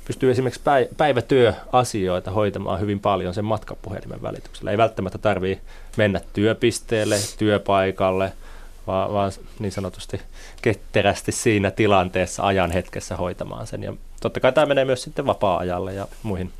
[0.07, 0.61] pystyy esimerkiksi
[0.97, 4.71] päivätyöasioita hoitamaan hyvin paljon sen matkapuhelimen välityksellä.
[4.71, 5.63] Ei välttämättä tarvitse
[5.97, 8.33] mennä työpisteelle, työpaikalle–
[8.87, 10.21] vaan, vaan niin sanotusti
[10.61, 13.83] ketterästi siinä tilanteessa ajan hetkessä hoitamaan sen.
[13.83, 16.51] Ja totta kai tämä menee myös sitten vapaa-ajalle ja muihin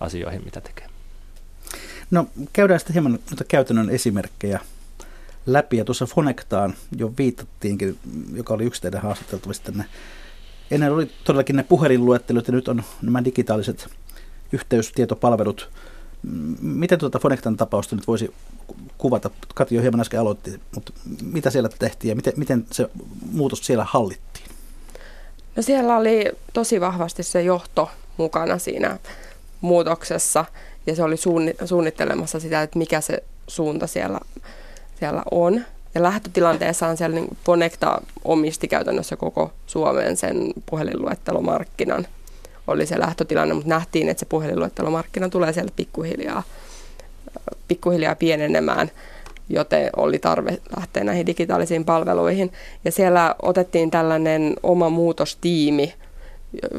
[0.00, 0.86] asioihin, mitä tekee.
[2.10, 4.60] No käydään sitten hieman noita käytännön esimerkkejä
[5.46, 5.76] läpi.
[5.76, 7.98] Ja tuossa Fonectaan jo viitattiinkin,
[8.34, 9.72] joka oli yksi teidän haastatteltavista.
[10.70, 13.88] Ennen oli todellakin ne puhelinluettelut ja nyt on nämä digitaaliset
[14.52, 15.70] yhteystietopalvelut.
[16.60, 18.34] Miten tuota Fonectan tapausta nyt voisi
[18.98, 19.30] kuvata?
[19.54, 22.90] Kati jo hieman äsken aloitti, mutta mitä siellä tehtiin ja miten, miten se
[23.32, 24.46] muutos siellä hallittiin?
[25.56, 28.98] No siellä oli tosi vahvasti se johto mukana siinä
[29.60, 30.44] muutoksessa
[30.86, 31.16] ja se oli
[31.64, 34.20] suunnittelemassa sitä, että mikä se suunta siellä,
[34.98, 35.64] siellä on.
[35.94, 42.06] Ja lähtötilanteessa on siellä niin Fonecta omisti käytännössä koko Suomen sen puhelinluettelomarkkinan.
[42.68, 46.42] Oli se lähtötilanne, mutta nähtiin, että se puhelinluettelomarkkina tulee sieltä pikkuhiljaa,
[47.68, 48.90] pikkuhiljaa pienenemään,
[49.48, 52.52] joten oli tarve lähteä näihin digitaalisiin palveluihin.
[52.84, 55.94] Ja siellä otettiin tällainen oma muutostiimi,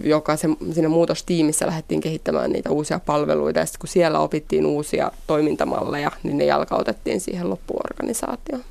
[0.04, 3.60] joka se, siinä muutostiimissä lähdettiin kehittämään niitä uusia palveluita.
[3.60, 8.64] Ja sitten kun siellä opittiin uusia toimintamalleja, niin ne jalkautettiin siihen loppuorganisaatioon.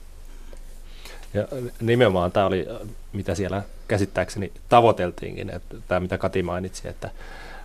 [1.35, 1.49] Ja
[1.81, 2.67] nimenomaan tämä oli,
[3.13, 7.11] mitä siellä käsittääkseni tavoiteltiinkin, että tämä mitä Kati mainitsi, että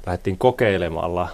[0.05, 1.29] lähdettiin kokeilemalla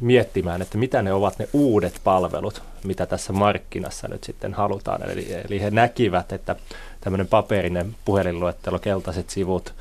[0.00, 5.10] miettimään, että mitä ne ovat ne uudet palvelut, mitä tässä markkinassa nyt sitten halutaan.
[5.10, 6.56] Eli, eli he näkivät, että
[7.00, 9.74] tämmöinen paperinen puhelinluettelo, keltaiset sivut,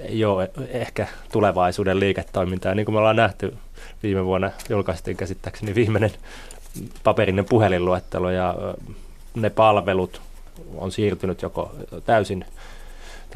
[0.00, 2.74] ei ole ehkä tulevaisuuden liiketoimintaa.
[2.74, 3.56] Niin kuin me ollaan nähty
[4.02, 6.12] viime vuonna, julkaistiin käsittääkseni viimeinen
[7.04, 8.54] paperinen puhelinluettelo ja
[9.34, 10.20] ne palvelut
[10.76, 12.44] on siirtynyt joko täysin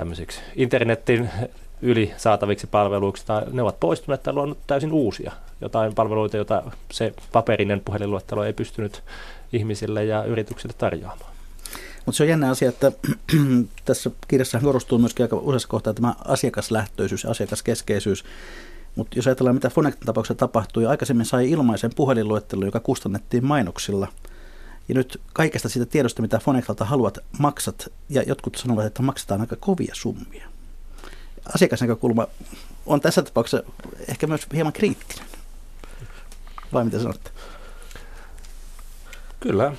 [0.00, 1.30] tämmöisiksi internetin
[1.82, 7.14] yli saataviksi palveluiksi, tai ne ovat poistuneet tai luonut täysin uusia jotain palveluita, joita se
[7.32, 9.02] paperinen puhelinluettelo ei pystynyt
[9.52, 11.32] ihmisille ja yrityksille tarjoamaan.
[12.06, 12.92] Mutta se on jännä asia, että
[13.84, 18.24] tässä kirjassa korostuu myöskin aika useassa kohtaa tämä asiakaslähtöisyys ja asiakaskeskeisyys.
[18.96, 24.08] Mutta jos ajatellaan, mitä Fonectin tapauksessa tapahtui, aikaisemmin sai ilmaisen puhelinluettelon, joka kustannettiin mainoksilla–
[24.90, 29.57] ja nyt kaikesta siitä tiedosta, mitä Fonectalta haluat, maksat, ja jotkut sanovat, että maksetaan aika
[29.57, 30.48] kovia summia.
[31.55, 32.26] Asiakasnäkökulma
[32.87, 33.72] on tässä tapauksessa
[34.09, 35.26] ehkä myös hieman kriittinen.
[36.72, 37.31] Vai mitä sanotte?
[39.40, 39.72] Kyllä,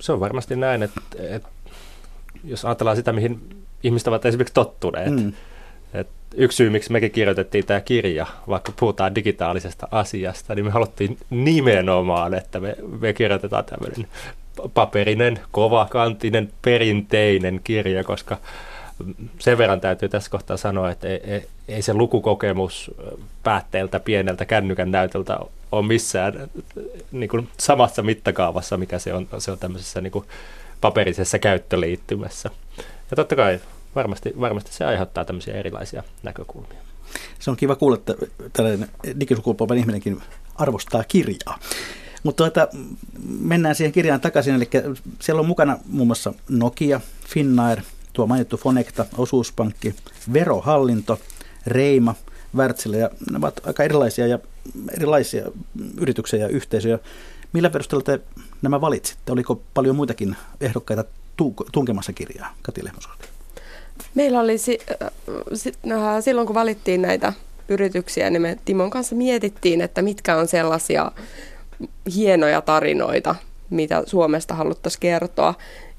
[0.00, 1.48] se on varmasti näin, että, että
[2.44, 5.32] jos ajatellaan sitä, mihin ihmiset ovat esimerkiksi tottuneet, mm.
[5.94, 11.18] Että yksi syy, miksi mekin kirjoitettiin tämä kirja, vaikka puhutaan digitaalisesta asiasta, niin me haluttiin
[11.30, 14.06] nimenomaan, että me, me kirjoitetaan tämmöinen
[14.74, 18.36] paperinen, kovakantinen, perinteinen kirja, koska
[19.38, 22.90] sen verran täytyy tässä kohtaa sanoa, että ei, ei, ei se lukukokemus
[23.42, 25.38] päätteeltä pieneltä kännykän näytöltä
[25.72, 26.50] ole missään
[27.12, 30.24] niin kuin samassa mittakaavassa, mikä se on, se on tämmöisessä niin kuin
[30.80, 32.50] paperisessa käyttöliittymässä.
[33.10, 33.60] Ja totta kai
[33.94, 36.78] varmasti, varmasti se aiheuttaa tämmöisiä erilaisia näkökulmia.
[37.38, 38.14] Se on kiva kuulla, että
[38.52, 38.88] tällainen
[39.20, 40.22] digisukupolven ihminenkin
[40.54, 41.58] arvostaa kirjaa.
[42.22, 42.68] Mutta tuota,
[43.40, 44.54] mennään siihen kirjaan takaisin.
[44.54, 44.68] Eli
[45.20, 47.80] siellä on mukana muun muassa Nokia, Finnair,
[48.12, 49.94] tuo mainittu Fonecta, Osuuspankki,
[50.32, 51.20] Verohallinto,
[51.66, 52.14] Reima,
[52.56, 52.96] Wärtsilä.
[52.96, 54.38] Ja ne ovat aika erilaisia ja
[54.96, 55.44] erilaisia
[56.00, 56.98] yrityksiä ja yhteisöjä.
[57.52, 58.20] Millä perusteella te
[58.62, 59.32] nämä valitsitte?
[59.32, 61.04] Oliko paljon muitakin ehdokkaita
[61.72, 63.33] tunkemassa kirjaa, Kati Lehmosalti?
[64.14, 65.10] Meillä oli si- äh,
[66.20, 67.32] silloin, kun valittiin näitä
[67.68, 71.12] yrityksiä, niin me Timon kanssa mietittiin, että mitkä on sellaisia
[72.14, 73.34] hienoja tarinoita,
[73.70, 75.54] mitä Suomesta haluttaisiin kertoa.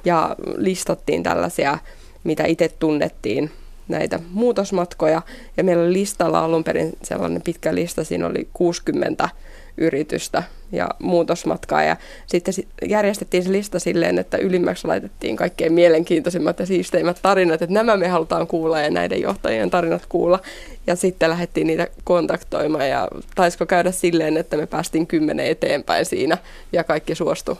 [0.06, 1.78] Ja listattiin tällaisia,
[2.24, 3.52] mitä itse tunnettiin,
[3.88, 5.22] näitä muutosmatkoja.
[5.58, 9.30] Ja meillä oli listalla alun perin sellainen pitkä lista, siinä oli 60
[9.78, 11.84] yritystä ja muutosmatkaa.
[11.84, 12.54] Ja sitten
[12.86, 18.08] järjestettiin se lista silleen, että ylimmäksi laitettiin kaikkein mielenkiintoisimmat ja siisteimmät tarinat, että nämä me
[18.08, 20.40] halutaan kuulla ja näiden johtajien tarinat kuulla.
[20.88, 26.38] Ja sitten lähdettiin niitä kontaktoimaan ja taisiko käydä silleen, että me päästiin kymmenen eteenpäin siinä
[26.72, 27.60] ja kaikki suostu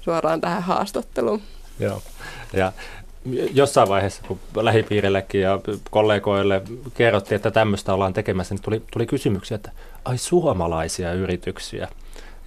[0.00, 1.42] suoraan tähän haastatteluun.
[1.78, 2.02] Joo,
[2.52, 2.72] ja
[3.54, 6.62] jossain vaiheessa, kun lähipiirillekin ja kollegoille
[6.94, 9.70] kerrottiin, että tämmöistä ollaan tekemässä, niin tuli, tuli kysymyksiä, että
[10.04, 11.88] ai suomalaisia yrityksiä.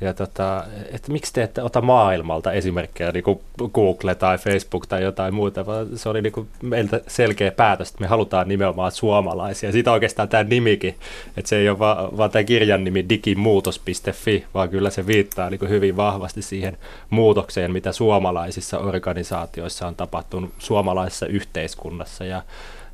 [0.01, 3.39] Ja tota, että miksi te ette ota maailmalta esimerkkejä, niin kuin
[3.73, 8.01] Google tai Facebook tai jotain muuta, vaan se oli niin kuin meiltä selkeä päätös, että
[8.01, 9.71] me halutaan nimenomaan suomalaisia.
[9.71, 10.95] Siitä oikeastaan tämä nimikin,
[11.37, 15.59] että se ei ole vaan, vaan tämä kirjan nimi digimuutos.fi, vaan kyllä se viittaa niin
[15.59, 16.77] kuin hyvin vahvasti siihen
[17.09, 22.41] muutokseen, mitä suomalaisissa organisaatioissa on tapahtunut suomalaisessa yhteiskunnassa ja,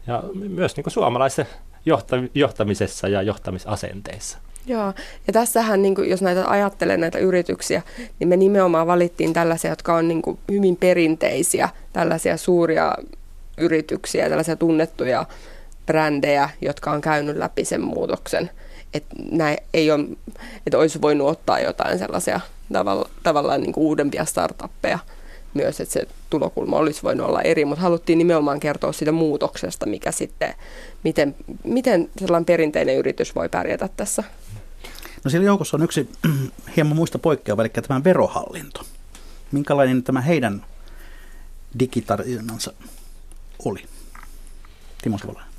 [0.08, 1.46] ja myös niin kuin suomalaisessa
[2.36, 4.38] johtamisessa ja johtamisasenteissa.
[4.66, 4.94] Joo,
[5.28, 7.82] ja tässähän, niin kuin, jos näitä ajattelee näitä yrityksiä,
[8.20, 12.96] niin me nimenomaan valittiin tällaisia, jotka on niin kuin, hyvin perinteisiä, tällaisia suuria
[13.58, 15.26] yrityksiä, tällaisia tunnettuja
[15.86, 18.50] brändejä, jotka on käynyt läpi sen muutoksen.
[18.94, 19.16] Että
[19.74, 20.06] ei ole,
[20.68, 22.40] että olisi voinut ottaa jotain sellaisia
[22.74, 25.00] tavalla, tavallaan niin kuin uudempia startuppeja
[25.54, 30.12] myös, että se tulokulma olisi voinut olla eri, mutta haluttiin nimenomaan kertoa siitä muutoksesta, mikä
[30.12, 30.54] sitten,
[31.04, 34.24] miten, miten sellainen perinteinen yritys voi pärjätä tässä
[35.24, 36.10] No siellä joukossa on yksi
[36.76, 38.86] hieman muista poikkeava, eli tämä verohallinto.
[39.52, 40.66] Minkälainen tämä heidän
[41.80, 42.74] digitarinansa
[43.66, 43.86] oli?
[45.02, 45.52] Timo Savolainen.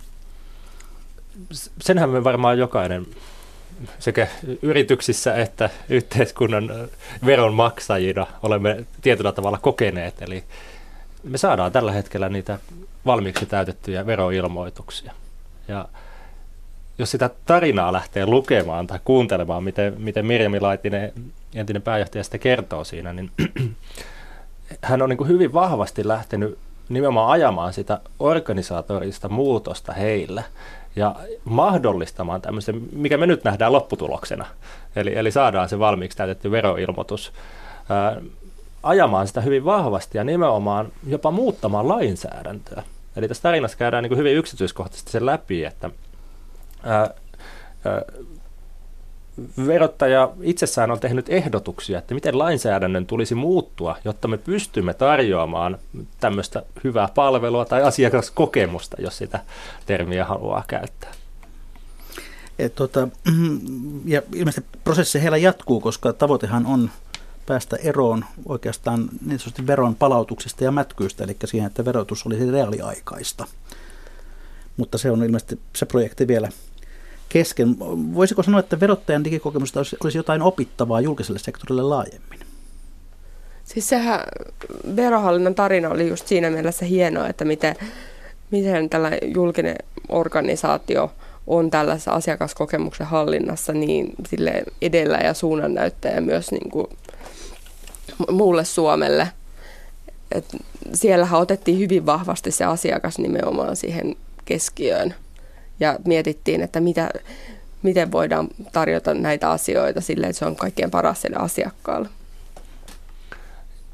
[1.81, 3.07] Senhän me varmaan jokainen
[3.99, 4.27] sekä
[4.63, 6.71] yrityksissä että yhteiskunnan
[7.27, 10.23] veronmaksajina olemme tietyllä tavalla kokeneet.
[10.23, 10.45] Eli
[11.23, 12.59] me saadaan tällä hetkellä niitä
[13.07, 15.13] valmiiksi täytettyjä veroilmoituksia.
[15.69, 15.89] Ja
[16.99, 21.13] jos sitä tarinaa lähtee lukemaan tai kuuntelemaan, miten, miten Mirjami Laitinen,
[21.55, 23.31] entinen pääjohtaja, sitä kertoo siinä, niin
[24.83, 30.43] hän on niin hyvin vahvasti lähtenyt nimenomaan ajamaan sitä organisaatorista muutosta heillä
[30.97, 34.47] ja mahdollistamaan tämmöisen, mikä me nyt nähdään lopputuloksena.
[34.97, 37.33] Eli, eli saadaan se valmiiksi täytetty veroilmoitus.
[37.89, 38.17] Ää,
[38.83, 42.83] ajamaan sitä hyvin vahvasti ja nimenomaan jopa muuttamaan lainsäädäntöä.
[43.17, 45.91] Eli tässä tarinassa käydään niin hyvin yksityiskohtaisesti sen läpi, että
[46.83, 47.11] ää, ää,
[49.67, 55.79] verottaja itsessään on tehnyt ehdotuksia, että miten lainsäädännön tulisi muuttua, jotta me pystymme tarjoamaan
[56.21, 59.41] tämmöistä hyvää palvelua tai asiakaskokemusta, jos sitä
[59.87, 61.13] termiä haluaa käyttää.
[62.59, 63.09] Et, tota,
[64.05, 66.91] ja ilmeisesti prosessi heillä jatkuu, koska tavoitehan on
[67.47, 73.47] päästä eroon oikeastaan niin sanotusti veron palautuksista ja mätkyistä, eli siihen, että verotus olisi reaaliaikaista.
[74.77, 76.49] Mutta se on ilmeisesti se projekti vielä
[77.33, 77.79] kesken.
[78.15, 82.41] Voisiko sanoa, että verottajan digikokemusta olisi jotain opittavaa julkiselle sektorille laajemmin?
[83.65, 84.21] Siis sehän
[84.97, 87.77] verohallinnon tarina oli just siinä mielessä hienoa, että miten,
[88.51, 89.77] miten tällä julkinen
[90.09, 91.13] organisaatio
[91.47, 96.87] on tällaisessa asiakaskokemuksen hallinnassa niin sille edellä ja suunnannäyttäjä myös niin kuin
[98.31, 99.29] muulle Suomelle.
[100.33, 100.45] Et
[100.93, 105.15] siellähän otettiin hyvin vahvasti se asiakas nimenomaan siihen keskiöön
[105.83, 107.11] ja mietittiin, että mitä,
[107.83, 112.09] miten voidaan tarjota näitä asioita sille, että se on kaikkein paras sille asiakkaalle.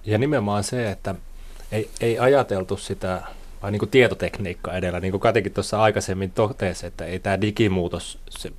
[0.05, 1.15] Ja nimenomaan se, että
[1.73, 3.23] ei, ei ajateltu sitä
[3.63, 8.19] vai niin kuin tietotekniikka edellä, niin kuin Katikin tuossa aikaisemmin totesi, että ei tämä digimuutos,
[8.31, 8.53] se,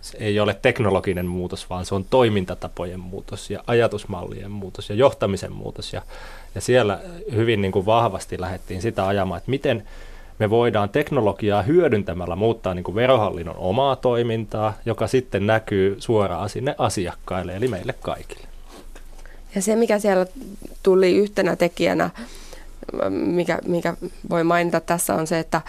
[0.00, 5.52] se ei ole teknologinen muutos, vaan se on toimintatapojen muutos ja ajatusmallien muutos ja johtamisen
[5.52, 5.92] muutos.
[5.92, 6.02] Ja,
[6.54, 7.00] ja siellä
[7.32, 9.88] hyvin niin kuin vahvasti lähdettiin sitä ajamaan, että miten
[10.42, 16.74] me voidaan teknologiaa hyödyntämällä muuttaa niin kuin verohallinnon omaa toimintaa, joka sitten näkyy suoraan sinne
[16.78, 18.46] asiakkaille, eli meille kaikille.
[19.54, 20.26] Ja se, mikä siellä
[20.82, 22.10] tuli yhtenä tekijänä,
[23.10, 23.96] mikä, mikä
[24.30, 25.60] voi mainita tässä, on se, että,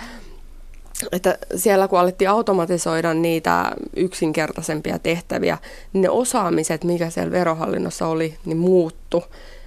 [1.11, 5.57] että siellä kun alettiin automatisoida niitä yksinkertaisempia tehtäviä,
[5.93, 9.23] niin ne osaamiset, mikä siellä verohallinnossa oli, niin muuttu.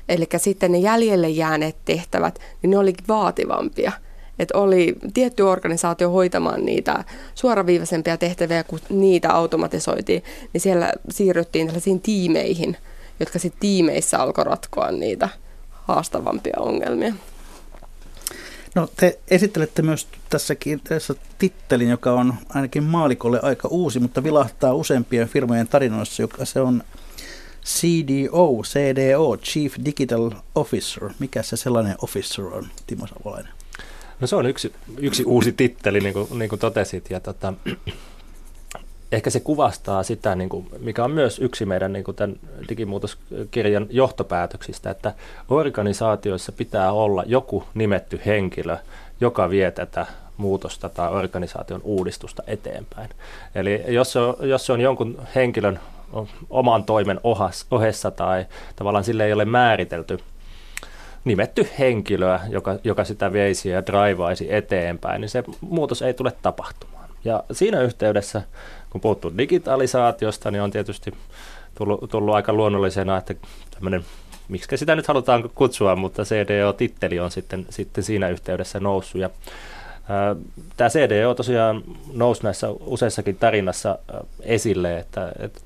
[0.08, 3.92] Eli sitten ne jäljelle jääneet tehtävät, niin ne olikin vaativampia–
[4.38, 12.00] että oli tietty organisaatio hoitamaan niitä suoraviivaisempia tehtäviä, kun niitä automatisoitiin, niin siellä siirryttiin tällaisiin
[12.00, 12.76] tiimeihin,
[13.20, 15.28] jotka sitten tiimeissä alkoi ratkoa niitä
[15.70, 17.14] haastavampia ongelmia.
[18.74, 24.74] No te esittelette myös tässä kirjassa tittelin, joka on ainakin maalikolle aika uusi, mutta vilahtaa
[24.74, 26.82] useimpien firmojen tarinoissa, joka se on
[27.64, 31.10] CDO, CDO, Chief Digital Officer.
[31.18, 33.55] Mikä se sellainen officer on, Timo Savolainen?
[34.20, 37.52] No se on yksi, yksi uusi titteli, niin kuin, niin kuin totesit, ja tota,
[39.12, 42.36] ehkä se kuvastaa sitä, niin kuin, mikä on myös yksi meidän niin kuin tämän
[42.68, 45.14] digimuutoskirjan johtopäätöksistä, että
[45.48, 48.76] organisaatioissa pitää olla joku nimetty henkilö,
[49.20, 53.10] joka vie tätä muutosta tai organisaation uudistusta eteenpäin.
[53.54, 55.80] Eli jos se on, jos se on jonkun henkilön
[56.50, 57.20] oman toimen
[57.70, 60.18] ohessa tai tavallaan sille ei ole määritelty
[61.26, 67.08] nimetty henkilöä, joka, joka sitä veisi ja draivaisi eteenpäin, niin se muutos ei tule tapahtumaan.
[67.24, 68.42] Ja siinä yhteydessä,
[68.90, 71.14] kun puhuttu digitalisaatiosta, niin on tietysti
[71.74, 73.34] tullut, tullut aika luonnollisena, että
[73.70, 74.04] tämmöinen,
[74.48, 79.20] miksi sitä nyt halutaan kutsua, mutta CDO-titteli on sitten, sitten siinä yhteydessä noussut.
[79.20, 79.30] Ja,
[80.76, 83.98] Tämä CDO tosiaan nousi näissä useissakin tarinassa
[84.40, 85.60] esille, että, että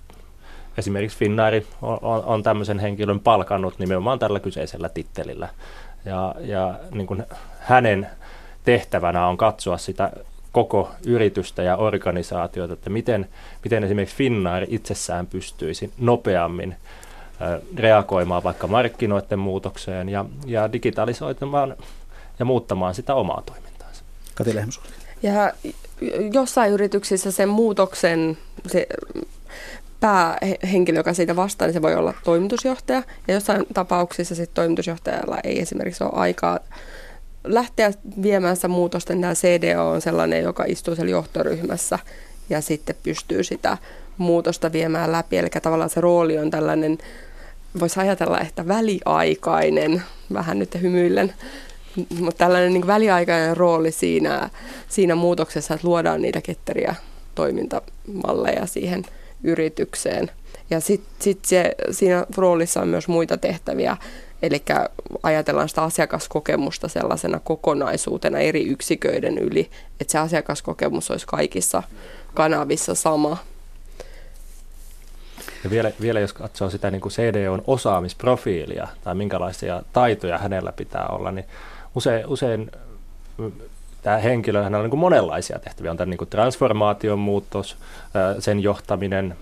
[0.78, 5.48] esimerkiksi Finnairi on, on, on tämmöisen henkilön palkannut nimenomaan tällä kyseisellä tittelillä.
[6.04, 7.24] Ja, ja niin kuin
[7.58, 8.06] hänen
[8.64, 10.12] tehtävänä on katsoa sitä
[10.52, 13.28] koko yritystä ja organisaatiota, että miten,
[13.64, 16.76] miten esimerkiksi Finnair itsessään pystyisi nopeammin
[17.76, 21.76] reagoimaan vaikka markkinoiden muutokseen ja, ja digitalisoitumaan
[22.38, 24.04] ja muuttamaan sitä omaa toimintaansa.
[24.34, 24.54] Kati
[25.22, 25.52] Ja
[26.32, 28.86] jossain yrityksissä sen muutoksen, se
[30.00, 33.02] päähenkilö, joka siitä vastaa, niin se voi olla toimitusjohtaja.
[33.28, 36.58] Ja jossain tapauksissa sitten toimitusjohtajalla ei esimerkiksi ole aikaa
[37.44, 41.98] lähteä viemään sitä muutosta, niin tämä CDO on sellainen, joka istuu siellä johtoryhmässä
[42.50, 43.78] ja sitten pystyy sitä
[44.18, 45.38] muutosta viemään läpi.
[45.38, 46.98] Eli tavallaan se rooli on tällainen,
[47.80, 51.34] voisi ajatella, että väliaikainen, vähän nyt hymyillen,
[52.18, 54.50] mutta tällainen niin väliaikainen rooli siinä,
[54.88, 56.94] siinä muutoksessa, että luodaan niitä ketteriä
[57.34, 59.04] toimintamalleja siihen
[59.42, 60.30] yritykseen.
[60.70, 63.96] Ja sitten sit se, siinä roolissa on myös muita tehtäviä,
[64.42, 64.62] eli
[65.22, 71.82] ajatellaan sitä asiakaskokemusta sellaisena kokonaisuutena eri yksiköiden yli, että se asiakaskokemus olisi kaikissa
[72.34, 73.36] kanavissa sama.
[75.64, 81.06] Ja vielä, vielä jos katsoo sitä niin kuin CDOn osaamisprofiilia tai minkälaisia taitoja hänellä pitää
[81.06, 81.46] olla, niin
[81.94, 82.70] usein, usein
[84.02, 85.90] tämä henkilö, hänellä on niin kuin monenlaisia tehtäviä.
[85.90, 87.76] On tämä niin transformaation muutos,
[88.38, 89.36] sen johtaminen,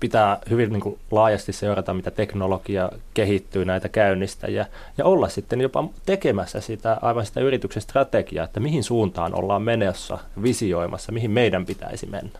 [0.00, 4.66] pitää hyvin niin kuin laajasti seurata, mitä teknologia kehittyy näitä käynnistäjiä
[4.98, 10.18] ja olla sitten jopa tekemässä sitä aivan sitä yrityksen strategiaa, että mihin suuntaan ollaan menossa,
[10.42, 12.38] visioimassa, mihin meidän pitäisi mennä.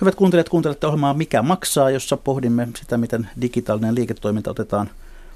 [0.00, 4.90] Hyvät kuuntelijat, kuuntelette ohjelmaa Mikä maksaa, jossa pohdimme sitä, miten digitaalinen liiketoiminta otetaan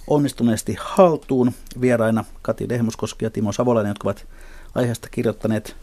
[0.07, 1.53] onnistuneesti haltuun.
[1.81, 4.27] Vieraina Kati Lehmuskoski ja Timo Savolainen, jotka ovat
[4.75, 5.77] aiheesta kirjoittaneet,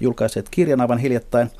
[0.00, 1.50] julkaiseet kirjan aivan hiljattain.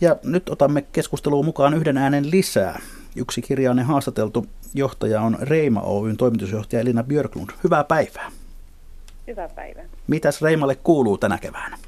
[0.00, 2.80] Ja nyt otamme keskusteluun mukaan yhden äänen lisää.
[3.16, 7.50] Yksi kirjainen haastateltu johtaja on Reima Oyn toimitusjohtaja Elina Björklund.
[7.64, 8.30] Hyvää päivää.
[9.26, 9.84] Hyvää päivää.
[10.06, 11.78] Mitäs Reimalle kuuluu tänä keväänä?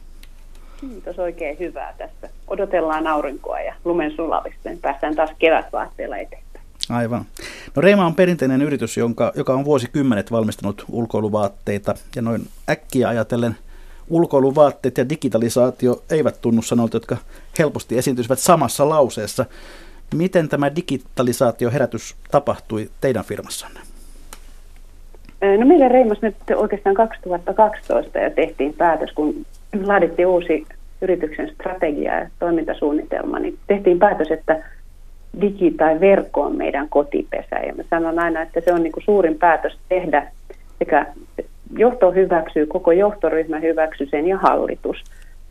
[0.81, 2.31] Kiitos, oikein hyvää tässä.
[2.49, 6.65] Odotellaan aurinkoa ja lumen sulavista, niin päästään taas kevätvaatteella eteenpäin.
[6.89, 7.25] Aivan.
[7.77, 13.57] No Reima on perinteinen yritys, jonka, joka on vuosikymmenet valmistanut ulkoiluvaatteita ja noin äkkiä ajatellen–
[14.11, 17.17] ulkoiluvaatteet ja digitalisaatio eivät tunnu sanolta, jotka
[17.59, 19.45] helposti esiintyisivät samassa lauseessa.
[20.15, 23.81] Miten tämä digitalisaatio-herätys tapahtui teidän firmassanne?
[25.59, 29.47] No meillä reimas nyt oikeastaan 2012 ja tehtiin päätös, kun
[29.85, 30.67] laadittiin uusi
[31.03, 34.65] yrityksen strategia ja toimintasuunnitelma, niin tehtiin päätös, että
[35.41, 37.57] digi tai verkko on meidän kotipesä.
[37.57, 40.33] Ja mä sanon aina, että se on niin kuin suurin päätös tehdä
[40.79, 41.07] sekä
[41.71, 44.97] johto hyväksyy, koko johtoryhmä hyväksyy sen ja hallitus.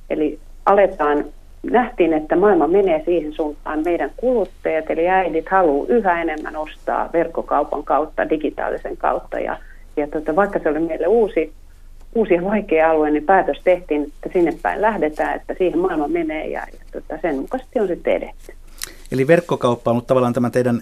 [0.10, 1.25] Eli aletaan,
[1.63, 3.84] nähtiin, että maailma menee siihen suuntaan.
[3.86, 9.39] Meidän kuluttajat eli äidit haluaa yhä enemmän ostaa verkkokaupan kautta, digitaalisen kautta.
[9.39, 9.58] Ja,
[9.97, 11.53] ja tota, vaikka se oli meille uusi,
[12.15, 16.47] uusi ja vaikea alue, niin päätös tehtiin, että sinne päin lähdetään, että siihen maailma menee
[16.47, 18.53] ja, ja tota, sen mukaisesti on sitten edetty.
[19.12, 20.82] Eli verkkokauppa on ollut tavallaan tämä teidän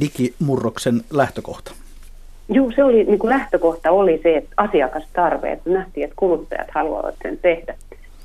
[0.00, 1.72] digimurroksen lähtökohta.
[2.52, 7.14] Joo, se oli, niin kuin lähtökohta oli se, että asiakastarve, että nähtiin, että kuluttajat haluavat
[7.22, 7.74] sen tehdä.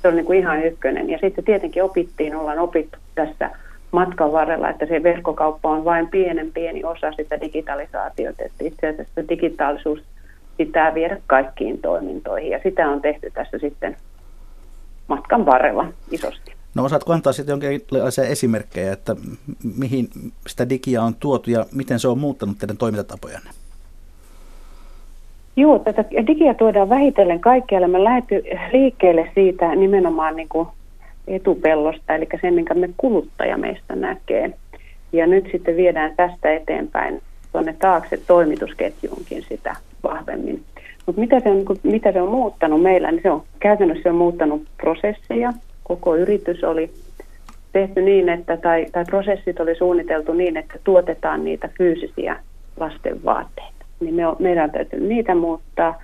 [0.02, 1.10] Se oli niin kuin ihan ykkönen.
[1.10, 3.50] Ja sitten tietenkin opittiin, ollaan opittu tässä
[3.92, 8.42] matkan varrella, että se verkkokauppa on vain pienen pieni osa sitä digitalisaatiota.
[8.42, 10.02] Että itse asiassa digitaalisuus
[10.56, 13.96] pitää viedä kaikkiin toimintoihin ja sitä on tehty tässä sitten
[15.08, 16.52] matkan varrella isosti.
[16.74, 19.16] No osaatko antaa sitten jonkinlaisia esimerkkejä, että
[19.76, 20.08] mihin
[20.46, 23.50] sitä digia on tuotu ja miten se on muuttanut teidän toimintatapojanne?
[25.56, 27.88] Joo, tätä digiä tuodaan vähitellen kaikkialle.
[27.88, 28.42] Me lähdetty
[28.72, 30.68] liikkeelle siitä nimenomaan niin kuin
[31.26, 34.50] etupellosta, eli sen, minkä me kuluttaja meistä näkee.
[35.12, 40.62] Ja nyt sitten viedään tästä eteenpäin tuonne taakse toimitusketjuunkin sitä vahvemmin.
[41.06, 44.16] Mutta mitä, se on, niin mitä se on muuttanut meillä, niin se on käytännössä on
[44.16, 45.52] muuttanut prosesseja.
[45.84, 46.90] Koko yritys oli
[47.72, 52.36] tehty niin, että, tai, tai prosessit oli suunniteltu niin, että tuotetaan niitä fyysisiä
[52.80, 56.02] lasten vaatteita niin me, meidän täytyy niitä muuttaa.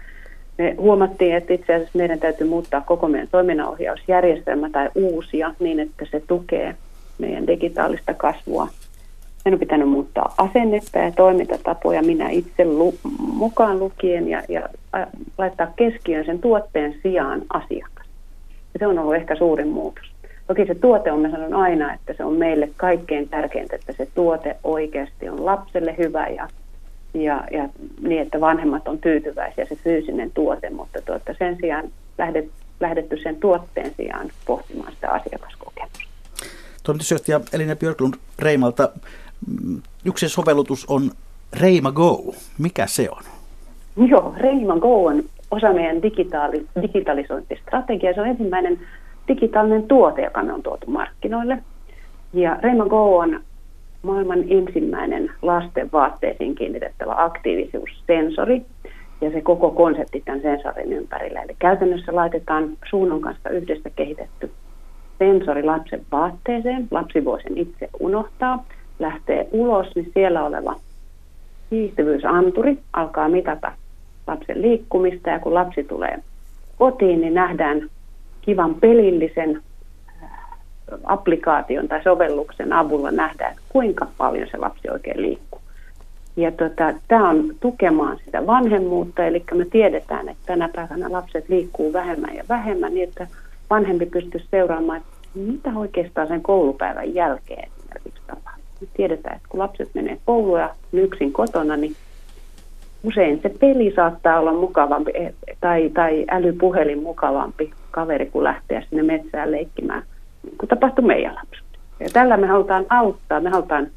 [0.58, 6.06] Me huomattiin, että itse asiassa meidän täytyy muuttaa koko meidän toiminnanohjausjärjestelmä tai uusia niin, että
[6.10, 6.74] se tukee
[7.18, 8.68] meidän digitaalista kasvua.
[9.44, 14.68] Meidän on pitänyt muuttaa asennetta ja toimintatapoja minä itse lu- mukaan lukien ja, ja
[15.38, 18.06] laittaa keskiön sen tuotteen sijaan asiakas.
[18.74, 20.12] Ja se on ollut ehkä suurin muutos.
[20.46, 24.08] Toki se tuote on, mä sanon aina, että se on meille kaikkein tärkeintä, että se
[24.14, 26.48] tuote oikeasti on lapselle hyvä ja
[27.14, 27.68] ja, ja
[28.00, 31.84] niin, että vanhemmat on tyytyväisiä se fyysinen tuote, mutta tuota, sen sijaan
[32.18, 32.48] lähdet,
[32.80, 35.98] lähdetty sen tuotteen sijaan pohtimaan sitä asiakaskokemusta.
[36.82, 38.88] Toimitusjohtaja Elina Björklund Reimalta,
[39.46, 41.10] mm, yksi sovellutus on
[41.60, 42.34] Reima Go.
[42.58, 43.22] Mikä se on?
[44.08, 48.14] Joo, Reima Go on osa meidän digitaali, digitalisointistrategiaa.
[48.14, 48.78] Se on ensimmäinen
[49.28, 51.58] digitaalinen tuote, joka me on tuotu markkinoille.
[52.32, 53.40] Ja Reima Go on
[54.02, 58.62] maailman ensimmäinen lasten vaatteisiin kiinnitettävä aktiivisuussensori
[59.20, 61.42] ja se koko konsepti tämän sensorin ympärillä.
[61.42, 64.50] Eli käytännössä laitetaan suunnan kanssa yhdessä kehitetty
[65.18, 66.88] sensori lapsen vaatteeseen.
[66.90, 68.64] Lapsi voi sen itse unohtaa,
[68.98, 70.74] lähtee ulos, niin siellä oleva
[71.70, 73.72] kiihtyvyysanturi alkaa mitata
[74.26, 76.18] lapsen liikkumista ja kun lapsi tulee
[76.78, 77.90] kotiin, niin nähdään
[78.40, 79.62] kivan pelillisen
[81.04, 85.60] applikaation tai sovelluksen avulla nähdä, että kuinka paljon se lapsi oikein liikkuu.
[86.36, 91.92] Ja tota, tämä on tukemaan sitä vanhemmuutta, eli me tiedetään, että tänä päivänä lapset liikkuu
[91.92, 93.26] vähemmän ja vähemmän, niin että
[93.70, 98.62] vanhempi pystyisi seuraamaan, että mitä oikeastaan sen koulupäivän jälkeen esimerkiksi tapahtuu.
[98.80, 101.96] Me tiedetään, että kun lapset menee kouluun ja yksin kotona, niin
[103.04, 109.02] usein se peli saattaa olla mukavampi eh, tai, tai älypuhelin mukavampi kaveri, kun lähteä sinne
[109.02, 110.02] metsään leikkimään,
[110.58, 111.78] kuin tapahtui meidän lapsuudessa.
[112.00, 113.90] Ja tällä me halutaan auttaa, me halutaan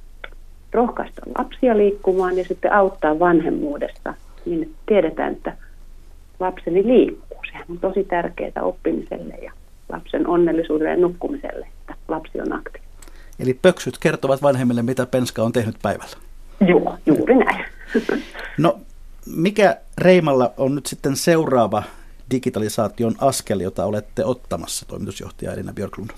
[0.74, 4.14] rohkaista lapsia liikkumaan ja sitten auttaa vanhemmuudessa,
[4.46, 5.58] niin tiedetään, että
[6.40, 7.38] lapseni liikkuu.
[7.52, 9.52] Sehän on tosi tärkeää oppimiselle ja
[9.90, 12.96] lapsen onnellisuudelle ja nukkumiselle, että lapsi on aktiivinen.
[13.40, 16.18] Eli pöksyt kertovat vanhemmille, mitä penska on tehnyt päivällä.
[16.68, 17.66] Joo, juuri näin.
[18.58, 18.80] No,
[19.36, 21.84] mikä Reimalla on nyt sitten seuraava
[22.32, 26.10] digitalisaation askel, jota olette ottamassa, toimitusjohtaja Elina Björklund?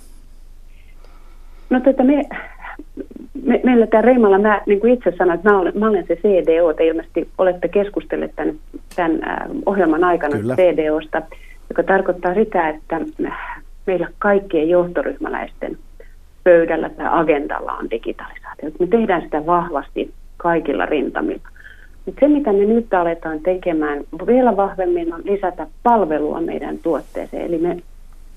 [1.70, 2.24] No tota, me,
[3.44, 6.16] me, meillä tämä Reimalla, mä niin kuin itse sanoin, että mä olen, mä olen se
[6.16, 8.56] CDO, te ilmeisesti olette keskustelleet tämän,
[8.96, 10.56] tämän äh, ohjelman aikana Kyllä.
[10.56, 11.22] CDOsta,
[11.70, 13.02] joka tarkoittaa sitä, että
[13.86, 15.78] meillä kaikkien johtoryhmäläisten
[16.44, 18.70] pöydällä tai agendalla on digitalisaatio.
[18.80, 21.50] Me tehdään sitä vahvasti kaikilla rintamilla.
[22.06, 27.46] Mutta se, mitä me nyt aletaan tekemään vielä vahvemmin, on lisätä palvelua meidän tuotteeseen.
[27.46, 27.78] Eli me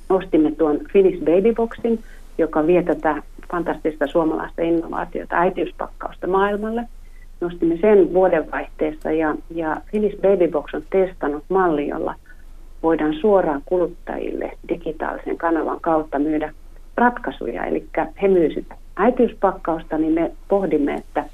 [0.08, 1.98] ostimme tuon Finnish Baby Boxin,
[2.40, 6.82] joka vie tätä fantastista suomalaista innovaatiota, äitiyspakkausta maailmalle.
[7.40, 12.14] Nostimme sen vuodenvaihteessa ja, ja Finnish Baby Box on testannut malli, jolla
[12.82, 16.52] voidaan suoraan kuluttajille digitaalisen kanavan kautta myydä
[16.96, 17.64] ratkaisuja.
[17.64, 17.84] Eli
[18.22, 21.24] he sitä äitiyspakkausta, niin me pohdimme, että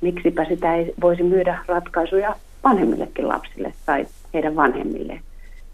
[0.00, 2.34] miksipä sitä ei voisi myydä ratkaisuja
[2.64, 5.20] vanhemmillekin lapsille tai heidän vanhemmilleen.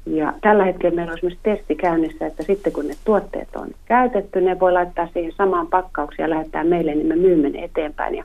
[0.06, 4.40] Ja tällä hetkellä meillä on esimerkiksi testi käynnissä, että sitten kun ne tuotteet on käytetty,
[4.40, 8.24] ne voi laittaa siihen samaan pakkaukseen ja lähettää meille, niin me myymme ne eteenpäin ja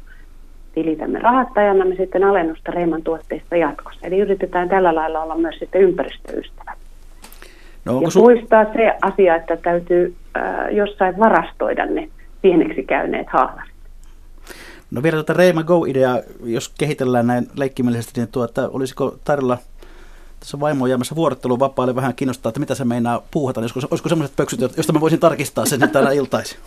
[0.74, 4.08] tilitämme rahattajana me sitten alennusta Reiman tuotteista jatkossa.
[4.08, 6.74] Eli yritetään tällä lailla olla myös sitten ympäristöystävä.
[7.86, 12.10] No, ja su- muistaa se asia, että täytyy äh, jossain varastoida ne
[12.42, 13.72] pieneksi käyneet haalarit.
[14.92, 19.58] No vielä tuota Reima Go-idea, jos kehitellään näin leikkimielisesti, niin tuota, olisiko tarjolla
[20.48, 23.62] tässä vaimo on jäämässä vuorottelun vapaalle vähän kiinnostaa, että mitä se meinaa puuhata.
[23.62, 26.60] Olisiko, olisiko sellaiset pöksyt, joista mä voisin tarkistaa sen nyt tänä iltaisin?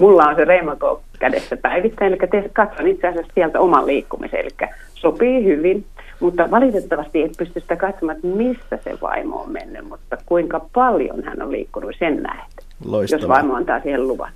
[0.00, 4.50] Mulla on se Reimako kädessä päivittäin, eli te katson itse asiassa sieltä oman liikkumisen, eli
[4.94, 5.84] sopii hyvin,
[6.20, 11.24] mutta valitettavasti et pysty sitä katsomaan, että missä se vaimo on mennyt, mutta kuinka paljon
[11.24, 12.52] hän on liikkunut, sen näet,
[12.84, 13.22] Loistavaa.
[13.22, 14.32] jos vaimo antaa siihen luvan.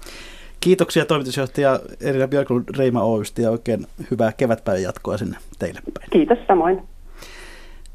[0.60, 6.10] Kiitoksia toimitusjohtaja Erina Björklund Reima Oystä ja oikein hyvää kevätpäivän jatkoa sinne teille päin.
[6.10, 6.95] Kiitos samoin.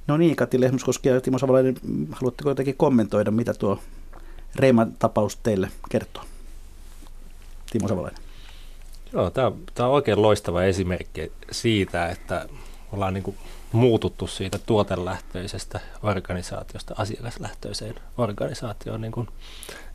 [0.07, 1.75] No niin, Kati Lehmuskoski ja Timo Savalainen,
[2.11, 3.79] haluatteko jotenkin kommentoida, mitä tuo
[4.55, 6.23] Reiman tapaus teille kertoo?
[7.71, 8.21] Timo Savalainen.
[9.13, 12.49] Joo, tämä tämä on oikein loistava esimerkki siitä, että
[12.91, 13.35] ollaan niin
[13.71, 19.27] muututtu siitä tuotelähtöisestä organisaatiosta asiakaslähtöiseen organisaatioon, niin kuin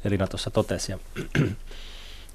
[0.04, 0.92] Elina tuossa totesi.
[0.92, 0.98] Ja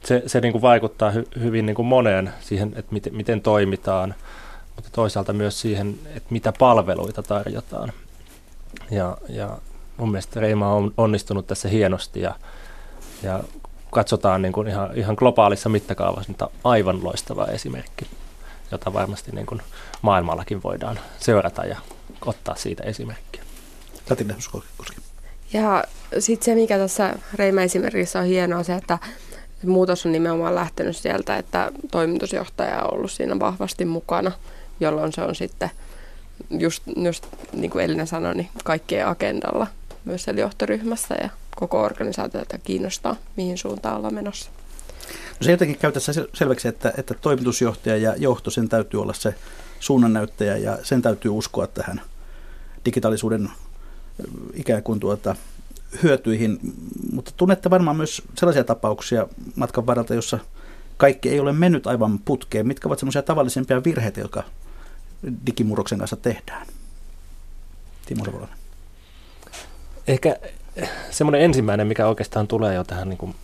[0.08, 4.16] se se niin kuin vaikuttaa hy, hyvin niin kuin moneen siihen, että miten, miten toimitaan,
[4.82, 7.92] mutta toisaalta myös siihen, että mitä palveluita tarjotaan.
[8.92, 9.58] Ja, ja
[9.98, 12.36] mun mielestä Reima on onnistunut tässä hienosti ja,
[13.24, 13.44] ja
[13.92, 18.08] katsotaan niin kuin ihan, ihan globaalissa mittakaavassa niin aivan loistava esimerkki,
[18.72, 19.62] jota varmasti niin kuin
[20.02, 21.78] maailmallakin voidaan seurata ja
[22.26, 23.44] ottaa siitä esimerkkiä.
[24.10, 24.36] Katina
[25.54, 25.84] Ja
[26.20, 28.98] sitten se, mikä tässä Reima esimerkissä on hienoa, on se, että
[29.66, 34.32] muutos on nimenomaan lähtenyt sieltä, että toimitusjohtaja on ollut siinä vahvasti mukana,
[34.82, 35.70] jolloin se on sitten
[36.50, 39.68] just, just niin kuin Elina sanoi, niin kaikkien agendalla
[40.06, 44.50] myös siellä johtoryhmässä ja koko organisaatiota kiinnostaa, mihin suuntaan ollaan menossa.
[45.10, 49.36] No se jotenkin käy tässä selväksi, että, että toimitusjohtaja ja johto, sen täytyy olla se
[49.80, 52.02] suunnannäyttäjä ja sen täytyy uskoa tähän
[52.86, 53.50] digitaalisuuden
[54.54, 55.36] ikään kuin tuota,
[56.04, 56.60] hyötyihin,
[57.12, 60.40] mutta tunnette varmaan myös sellaisia tapauksia matkan varalta, jossa
[60.98, 62.68] kaikki ei ole mennyt aivan putkeen.
[62.68, 64.44] Mitkä ovat sellaisia tavallisempia virheitä, jotka
[65.46, 66.68] digimurroksen kanssa tehdään?
[68.06, 68.58] Timo Savolainen.
[70.08, 70.36] Ehkä
[71.10, 73.36] semmoinen ensimmäinen, mikä oikeastaan tulee jo tähän niin kuin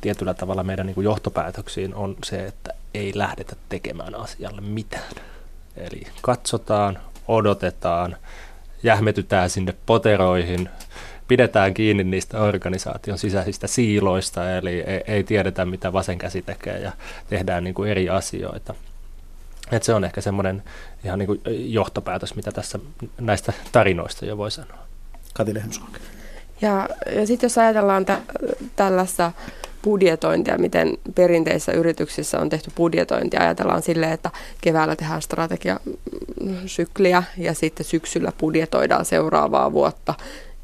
[0.00, 5.12] tietyllä tavalla meidän niin kuin johtopäätöksiin, on se, että ei lähdetä tekemään asialle mitään.
[5.76, 8.16] Eli katsotaan, odotetaan,
[8.82, 10.68] jähmetytään sinne poteroihin,
[11.28, 16.92] pidetään kiinni niistä organisaation sisäisistä siiloista, eli ei, tiedetä, mitä vasen käsi tekee ja
[17.28, 18.74] tehdään niin kuin eri asioita.
[19.72, 20.62] Et se on ehkä semmoinen
[21.04, 21.40] ihan niin kuin
[21.72, 22.78] johtopäätös, mitä tässä
[23.20, 24.78] näistä tarinoista jo voi sanoa.
[25.34, 25.54] Kati
[26.60, 28.18] Ja, ja sitten jos ajatellaan tä,
[28.76, 29.32] tällaista
[29.84, 33.40] budjetointia, miten perinteisissä yrityksissä on tehty budjetointia.
[33.40, 40.14] Ajatellaan silleen, että keväällä tehdään strategiasykliä ja sitten syksyllä budjetoidaan seuraavaa vuotta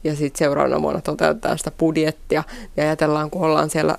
[0.04, 2.44] ja sitten seuraavana vuonna toteutetaan sitä budjettia.
[2.76, 3.96] Ja ajatellaan, kun ollaan siellä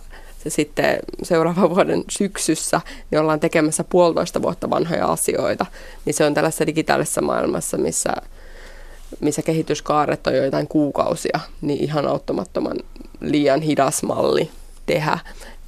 [0.50, 2.82] se sitten seuraavan vuoden syksyssä,
[3.12, 5.66] niin ollaan tekemässä puolitoista vuotta vanhoja asioita.
[6.06, 8.14] Niin se on tällaisessa digitaalisessa maailmassa, missä,
[9.20, 12.78] missä kehityskaaret on joitain kuukausia, niin ihan auttamattoman
[13.22, 14.50] liian hidas malli
[14.86, 15.20] tehdä.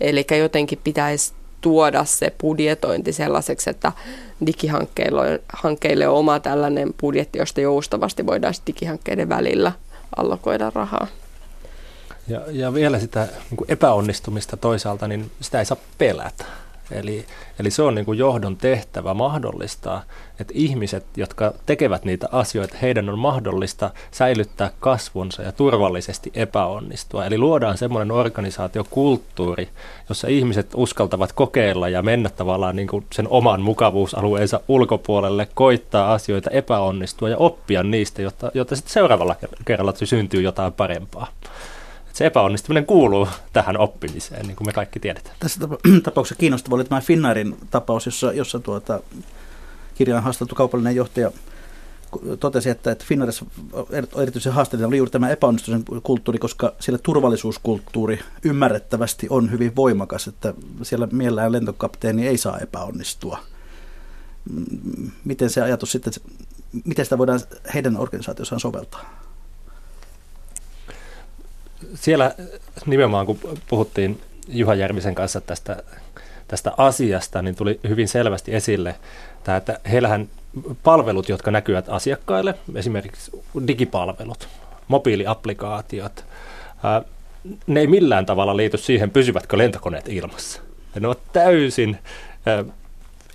[0.01, 3.91] Eli jotenkin pitäisi tuoda se budjetointi sellaiseksi, että
[4.45, 9.71] digihankkeille on, hankkeille on oma tällainen budjetti, josta joustavasti voidaan digihankkeiden välillä
[10.15, 11.07] allokoida rahaa.
[12.30, 16.45] Ja, ja vielä sitä niin epäonnistumista toisaalta, niin sitä ei saa pelätä.
[16.91, 17.25] Eli,
[17.59, 20.03] eli se on niin johdon tehtävä mahdollistaa,
[20.39, 27.25] että ihmiset, jotka tekevät niitä asioita, heidän on mahdollista säilyttää kasvunsa ja turvallisesti epäonnistua.
[27.25, 29.69] Eli luodaan semmoinen organisaatiokulttuuri,
[30.09, 36.49] jossa ihmiset uskaltavat kokeilla ja mennä tavallaan niin kuin sen oman mukavuusalueensa ulkopuolelle, koittaa asioita,
[36.49, 41.27] epäonnistua ja oppia niistä, jotta, jotta sitten seuraavalla kerralla syntyy jotain parempaa
[42.20, 45.36] se epäonnistuminen kuuluu tähän oppimiseen, niin kuin me kaikki tiedetään.
[45.39, 45.59] Tässä
[46.03, 48.99] tapauksessa kiinnostava oli tämä Finnairin tapaus, jossa, jossa tuota,
[49.95, 51.32] kirjaan haasteltu kaupallinen johtaja
[52.39, 53.45] totesi, että, että Finnairissa
[54.22, 60.53] erityisen haasteellinen oli juuri tämä epäonnistumisen kulttuuri, koska siellä turvallisuuskulttuuri ymmärrettävästi on hyvin voimakas, että
[60.82, 63.39] siellä mielellään lentokapteeni ei saa epäonnistua.
[65.26, 66.13] Miten se ajatus sitten,
[66.86, 67.39] miten sitä voidaan
[67.74, 69.28] heidän organisaatiossaan soveltaa?
[71.93, 72.36] Siellä
[72.86, 75.84] nimenomaan kun puhuttiin Juha Järvisen kanssa tästä,
[76.47, 78.95] tästä asiasta, niin tuli hyvin selvästi esille,
[79.43, 80.30] tämä, että heillähän
[80.84, 83.32] palvelut, jotka näkyvät asiakkaille, esimerkiksi
[83.67, 84.47] digipalvelut,
[84.88, 86.25] mobiiliaplikaatiot,
[86.84, 87.01] ää,
[87.67, 90.61] ne ei millään tavalla liity siihen, pysyvätkö lentokoneet ilmassa.
[90.99, 91.97] Ne ovat täysin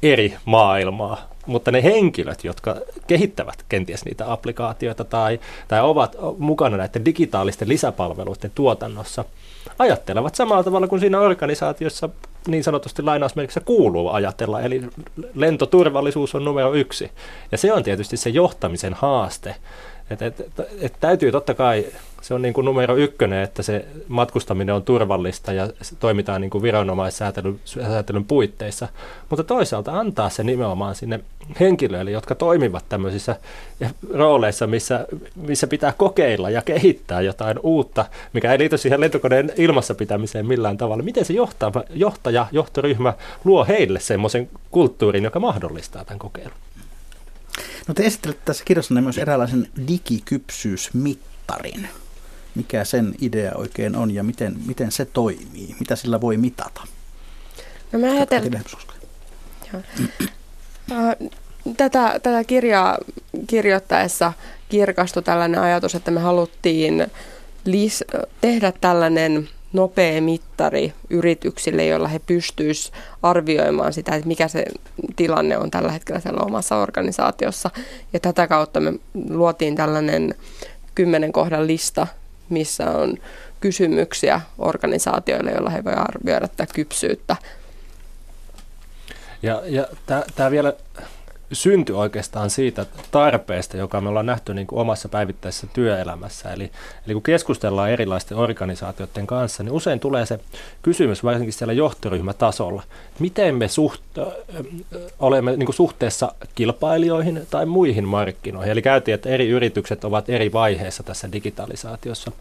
[0.02, 2.76] eri maailmaa mutta ne henkilöt, jotka
[3.06, 9.24] kehittävät kenties niitä applikaatioita tai, tai ovat mukana näiden digitaalisten lisäpalveluiden tuotannossa,
[9.78, 12.08] ajattelevat samalla tavalla kuin siinä organisaatiossa
[12.48, 14.82] niin sanotusti lainausmerkissä kuuluu ajatella, eli
[15.34, 17.10] lentoturvallisuus on numero yksi.
[17.52, 19.56] Ja se on tietysti se johtamisen haaste,
[20.10, 20.40] et, et,
[20.80, 21.86] et, täytyy totta kai,
[22.22, 25.68] se on niin kuin numero ykkönen, että se matkustaminen on turvallista ja
[26.00, 28.88] toimitaan niin kuin viranomaissäätelyn puitteissa,
[29.30, 31.20] mutta toisaalta antaa se nimenomaan sinne
[31.60, 33.36] henkilöille, jotka toimivat tämmöisissä
[34.14, 39.94] rooleissa, missä, missä pitää kokeilla ja kehittää jotain uutta, mikä ei liity siihen lentokoneen ilmassa
[39.94, 41.02] pitämiseen millään tavalla.
[41.02, 43.12] Miten se johtaja, johtaja johtoryhmä
[43.44, 46.54] luo heille semmoisen kulttuurin, joka mahdollistaa tämän kokeilun?
[47.88, 51.88] No te esittelette tässä kirjassanne myös eräänlaisen digikypsyysmittarin.
[52.54, 55.76] Mikä sen idea oikein on ja miten, miten se toimii?
[55.80, 56.86] Mitä sillä voi mitata?
[57.92, 58.64] No mä ajattelen...
[61.76, 62.98] Tätä, tätä kirjaa
[63.46, 64.32] kirjoittaessa
[64.68, 67.06] kirkastui tällainen ajatus, että me haluttiin
[67.68, 74.64] lis- tehdä tällainen nopea mittari yrityksille, jolla he pystyisivät arvioimaan sitä, että mikä se
[75.16, 77.70] tilanne on tällä hetkellä siellä omassa organisaatiossa.
[78.12, 78.92] Ja tätä kautta me
[79.28, 80.34] luotiin tällainen
[80.94, 82.06] kymmenen kohdan lista,
[82.48, 83.18] missä on
[83.60, 87.36] kysymyksiä organisaatioille, joilla he voivat arvioida tätä kypsyyttä.
[89.42, 89.86] Ja, ja
[90.34, 90.72] tämä vielä
[91.54, 96.52] syntyi oikeastaan siitä tarpeesta, joka me ollaan nähty niin kuin omassa päivittäisessä työelämässä.
[96.52, 96.70] Eli,
[97.06, 100.40] eli kun keskustellaan erilaisten organisaatioiden kanssa, niin usein tulee se
[100.82, 102.82] kysymys, varsinkin siellä johtoryhmätasolla,
[103.18, 104.26] miten me suht, äh,
[105.18, 108.72] olemme niin kuin suhteessa kilpailijoihin tai muihin markkinoihin.
[108.72, 112.32] Eli käytiin, että eri yritykset ovat eri vaiheessa tässä digitalisaatiossa.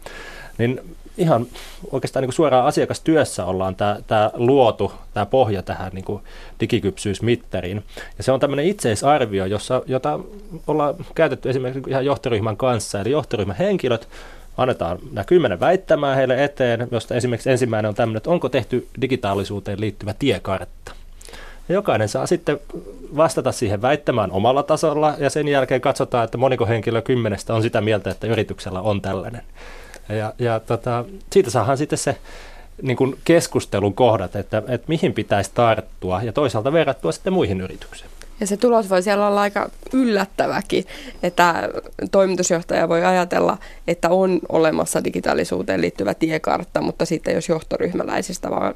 [0.58, 0.80] Niin
[1.18, 1.46] ihan
[1.92, 6.22] oikeastaan niin kuin suoraan asiakastyössä ollaan tämä, tämä luotu, tämä pohja tähän niin kuin
[6.60, 7.82] digikypsyysmittariin.
[8.18, 10.20] Ja se on tämmöinen itseisarvio, jossa, jota
[10.66, 13.00] ollaan käytetty esimerkiksi ihan johtoryhmän kanssa.
[13.00, 14.08] Eli johtoryhmän henkilöt
[14.56, 19.80] annetaan nämä kymmenen väittämää heille eteen, josta esimerkiksi ensimmäinen on tämmöinen, että onko tehty digitaalisuuteen
[19.80, 20.92] liittyvä tiekartta.
[21.68, 22.60] Ja jokainen saa sitten
[23.16, 27.80] vastata siihen väittämään omalla tasolla ja sen jälkeen katsotaan, että moniko henkilö kymmenestä on sitä
[27.80, 29.42] mieltä, että yrityksellä on tällainen.
[30.08, 32.16] Ja, ja tota, siitä saadaan sitten se
[32.82, 38.10] niin kuin keskustelun kohdat, että, että mihin pitäisi tarttua ja toisaalta verrattua sitten muihin yrityksiin.
[38.40, 40.84] Ja se tulos voi siellä olla aika yllättäväkin,
[41.22, 41.68] että
[42.10, 48.74] toimitusjohtaja voi ajatella, että on olemassa digitaalisuuteen liittyvä tiekartta, mutta sitten jos johtoryhmäläisistä vaan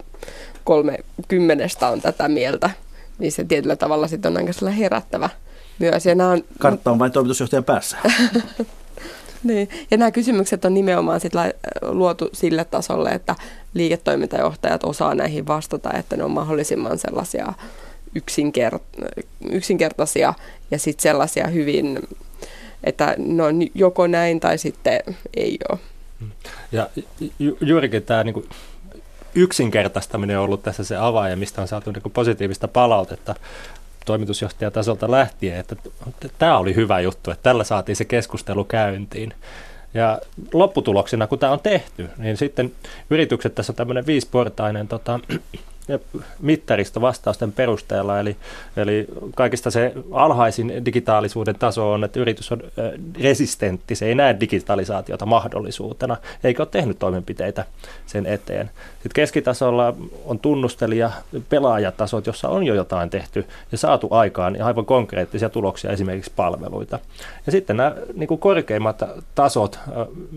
[0.65, 0.99] kolme
[1.29, 2.71] kymmenestä on tätä mieltä,
[3.19, 5.31] niin se tietyllä tavalla sitten on aika herättävä
[5.79, 6.07] myös.
[6.07, 7.97] Ja on, Kartta on vain toimitusjohtajan päässä.
[9.45, 9.69] Niin.
[9.91, 11.33] Ja nämä kysymykset on nimenomaan sit
[11.83, 13.35] luotu sille tasolle, että
[13.75, 17.53] liiketoimintajohtajat osaa näihin vastata, että ne on mahdollisimman sellaisia
[18.15, 19.17] yksinkert-
[19.51, 20.35] yksinkertaisia
[20.71, 21.99] ja sitten sellaisia hyvin,
[22.85, 25.01] että ne on joko näin tai sitten
[25.37, 25.79] ei ole.
[26.73, 26.89] Ja
[27.39, 28.49] ju- juurikin tämä niin
[29.35, 33.35] yksinkertaistaminen on ollut tässä se avain, mistä on saatu niin positiivista palautetta
[34.09, 35.77] toimitusjohtajatasolta lähtien, että
[36.39, 39.35] tämä oli hyvä juttu, että tällä saatiin se keskustelu käyntiin.
[39.95, 40.19] Ja
[40.53, 42.73] lopputuloksena, kun tämä on tehty, niin sitten
[43.11, 45.21] yritykset, tässä on tämmöinen viisiportainen tota,
[46.41, 48.37] mittaristo vastausten perusteella, eli,
[48.77, 52.63] eli kaikista se alhaisin digitaalisuuden taso on, että yritys on
[53.23, 57.65] resistentti, se ei näe digitalisaatiota mahdollisuutena, eikä ole tehnyt toimenpiteitä
[58.07, 58.71] sen eteen.
[58.93, 61.11] Sitten keskitasolla on tunnustelija
[61.49, 66.99] pelaajatasot, jossa on jo jotain tehty ja saatu aikaan aivan konkreettisia tuloksia, esimerkiksi palveluita.
[67.47, 69.03] Ja sitten nämä niin kuin korkeimmat
[69.35, 69.79] tasot,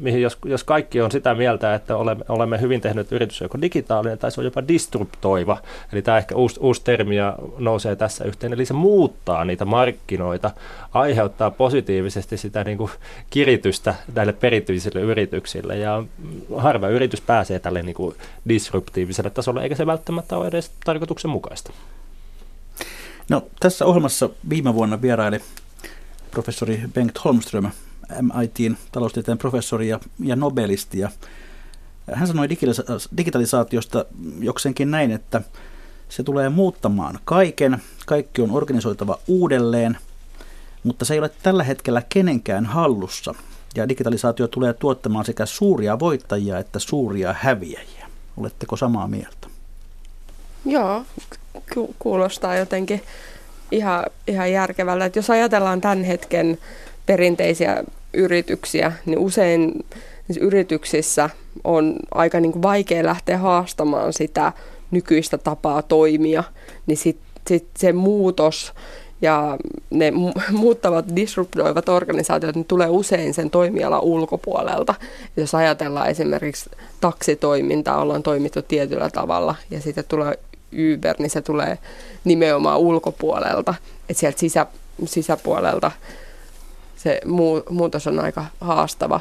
[0.02, 4.18] mihin jos, jos kaikki on sitä mieltä, että olemme, olemme hyvin tehnyt yritys joko digitaalinen
[4.18, 5.62] tai se on jopa disruptoi innovoiva.
[5.94, 7.16] Eli tämä ehkä uusi, uusi termi
[7.58, 8.54] nousee tässä yhteen.
[8.54, 10.52] Eli se muuttaa niitä markkinoita,
[10.94, 12.92] aiheuttaa positiivisesti sitä niin kuin
[13.30, 15.78] kiritystä näille perinteisille yrityksille.
[15.78, 16.04] Ja
[16.58, 18.16] harva yritys pääsee tälle niin kuin
[18.50, 21.74] disruptiiviselle tasolle, eikä se välttämättä ole edes tarkoituksenmukaista.
[23.30, 25.40] No, tässä ohjelmassa viime vuonna vieraili
[26.32, 27.72] professori Bengt Holmström,
[28.22, 31.00] MITin taloustieteen professori ja, ja nobelisti.
[31.00, 31.10] Ja
[32.14, 32.50] hän sanoi
[33.18, 34.06] digitalisaatiosta
[34.40, 35.42] jokseenkin näin, että
[36.10, 39.98] se tulee muuttamaan kaiken, kaikki on organisoitava uudelleen,
[40.84, 43.36] mutta se ei ole tällä hetkellä kenenkään hallussa.
[43.76, 48.08] Ja digitalisaatio tulee tuottamaan sekä suuria voittajia että suuria häviäjiä.
[48.38, 49.48] Oletteko samaa mieltä?
[50.66, 51.06] Joo,
[51.74, 53.02] ku- kuulostaa jotenkin
[53.72, 55.06] ihan, ihan järkevältä.
[55.06, 56.58] Että jos ajatellaan tämän hetken
[57.06, 57.84] perinteisiä
[58.14, 59.86] yrityksiä, niin usein
[60.40, 61.30] yrityksissä
[61.64, 64.54] on aika niin kuin vaikea lähteä haastamaan sitä
[64.92, 66.44] nykyistä tapaa toimia,
[66.88, 68.74] niin sitten sit se muutos
[69.22, 69.58] ja
[69.90, 70.12] ne
[70.52, 74.96] muuttavat, disruptoivat organisaatiot ne tulee usein sen toimialan ulkopuolelta.
[75.38, 76.70] Jos ajatellaan esimerkiksi
[77.02, 80.40] taksitoimintaa, ollaan toimittu tietyllä tavalla ja sitten tulee
[80.94, 81.78] Uber, niin se tulee
[82.24, 83.74] nimenomaan ulkopuolelta.
[84.10, 84.66] Että sieltä sisä,
[85.06, 85.92] sisäpuolelta
[87.04, 87.22] se
[87.70, 89.20] muutos on aika haastava.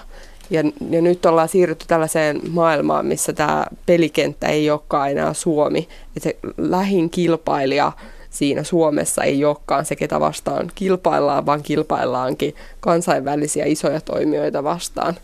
[0.51, 5.89] Ja, ja nyt ollaan siirrytty tällaiseen maailmaan, missä tämä pelikenttä ei olekaan enää Suomi.
[6.17, 7.93] Että se lähin kilpailija
[8.31, 15.15] siinä Suomessa ei olekaan se, ketä vastaan kilpaillaan, vaan kilpaillaankin kansainvälisiä isoja toimijoita vastaan.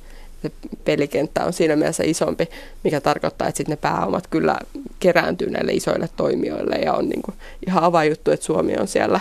[0.43, 0.51] Se
[0.85, 2.49] pelikenttä on siinä mielessä isompi,
[2.85, 4.59] mikä tarkoittaa, että sitten ne pääomat kyllä
[5.01, 7.35] kerääntyy näille isoille toimijoille ja on niin kuin
[7.67, 9.21] ihan avajuttu, että Suomi on siellä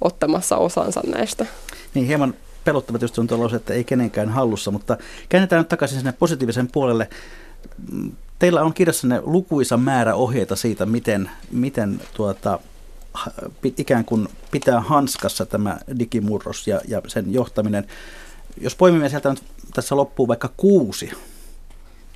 [0.00, 1.46] ottamassa osansa näistä.
[1.94, 2.34] Niin hieman
[2.64, 4.96] pelottavat just on tuolla että ei kenenkään hallussa, mutta
[5.28, 7.08] käännetään nyt takaisin sinne positiivisen puolelle.
[8.38, 12.58] Teillä on kirjassanne lukuisa määrä ohjeita siitä, miten, miten tuota,
[13.64, 17.86] ikään kuin pitää hanskassa tämä digimurros ja, ja sen johtaminen.
[18.60, 19.42] Jos poimimme sieltä nyt
[19.74, 21.10] tässä loppuu vaikka kuusi,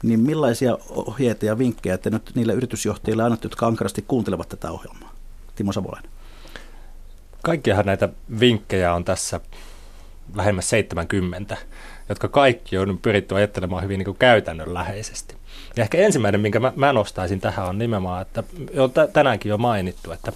[0.02, 5.12] niin millaisia ohjeita ja vinkkejä te nyt niille yritysjohtajille annatte, jotka ankarasti kuuntelevat tätä ohjelmaa?
[5.56, 6.10] Timo Savolainen.
[7.42, 8.08] Kaikkiahan näitä
[8.40, 9.40] vinkkejä on tässä
[10.34, 11.56] lähemmäs 70,
[12.08, 15.34] jotka kaikki on pyritty ajattelemaan hyvin niin kuin käytännönläheisesti.
[15.76, 18.44] Ja ehkä ensimmäinen, minkä mä, mä nostaisin tähän, on nimenomaan, että
[18.78, 20.32] on tänäänkin jo mainittu, että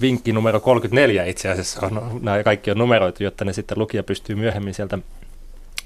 [0.00, 4.36] vinkki numero 34 itse asiassa on, nämä kaikki on numeroitu, jotta ne sitten lukija pystyy
[4.36, 4.98] myöhemmin sieltä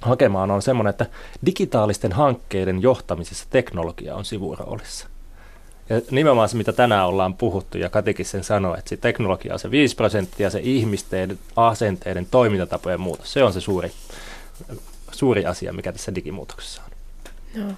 [0.00, 1.06] hakemaan, on semmoinen, että
[1.46, 5.08] digitaalisten hankkeiden johtamisessa teknologia on sivuroolissa.
[5.88, 9.58] Ja nimenomaan se, mitä tänään ollaan puhuttu, ja Katikin sen sanoi, että se teknologia on
[9.58, 13.32] se 5 prosenttia, se ihmisten, asenteiden, toimintatapojen muutos.
[13.32, 13.92] Se on se suuri,
[15.12, 16.90] suuri asia, mikä tässä digimuutoksessa on.
[17.62, 17.74] No.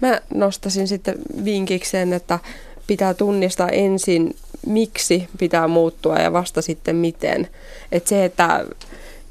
[0.00, 2.38] Mä nostasin sitten vinkiksi sen, että
[2.86, 4.36] pitää tunnistaa ensin,
[4.66, 7.48] miksi pitää muuttua ja vasta sitten miten.
[7.92, 8.64] Että se, että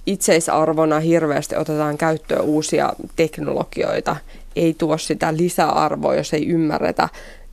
[0.05, 4.15] itseisarvona hirveästi otetaan käyttöön uusia teknologioita,
[4.55, 7.09] ei tuo sitä lisäarvoa, jos ei ymmärretä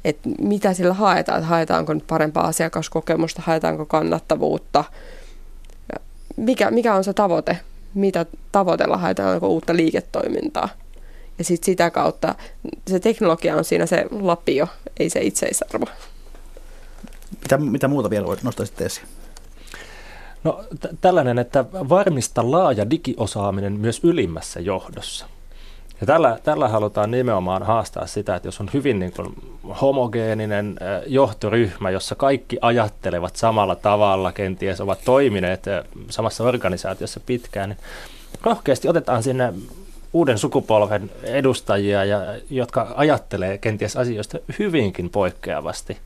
[0.07, 4.85] että mitä sillä haetaan, että haetaanko nyt parempaa asiakaskokemusta, haetaanko kannattavuutta,
[6.37, 7.59] mikä, mikä on se tavoite,
[7.95, 10.69] mitä tavoitella haetaanko uutta liiketoimintaa.
[11.39, 12.35] Ja sitten sitä kautta
[12.87, 14.69] se teknologia on siinä se lapio,
[15.01, 15.87] ei se itseisarvo.
[17.43, 19.07] Mitä, mitä muuta vielä voit nostaa sitten esiin?
[20.45, 25.27] No t- tällainen, että varmista laaja digiosaaminen myös ylimmässä johdossa.
[26.01, 29.35] Ja tällä, tällä halutaan nimenomaan haastaa sitä, että jos on hyvin niin kuin
[29.81, 30.77] homogeeninen
[31.07, 35.65] johtoryhmä, jossa kaikki ajattelevat samalla tavalla, kenties ovat toimineet
[36.11, 37.79] samassa organisaatiossa pitkään, niin
[38.43, 39.53] rohkeasti otetaan sinne
[40.13, 42.19] uuden sukupolven edustajia, ja,
[42.51, 45.99] jotka ajattelee kenties asioista hyvinkin poikkeavasti.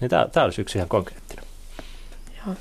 [0.00, 1.44] Niin tämä olisi yksi ihan konkreettinen.
[2.46, 2.56] Joo.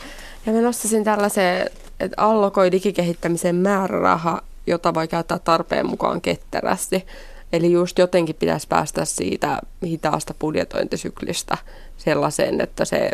[0.45, 1.69] Ja mä nostaisin tällaisen,
[1.99, 7.05] että allokoi digikehittämisen määräraha, jota voi käyttää tarpeen mukaan ketterästi.
[7.53, 11.57] Eli just jotenkin pitäisi päästä siitä hitaasta budjetointisyklistä
[11.97, 13.11] sellaiseen, että se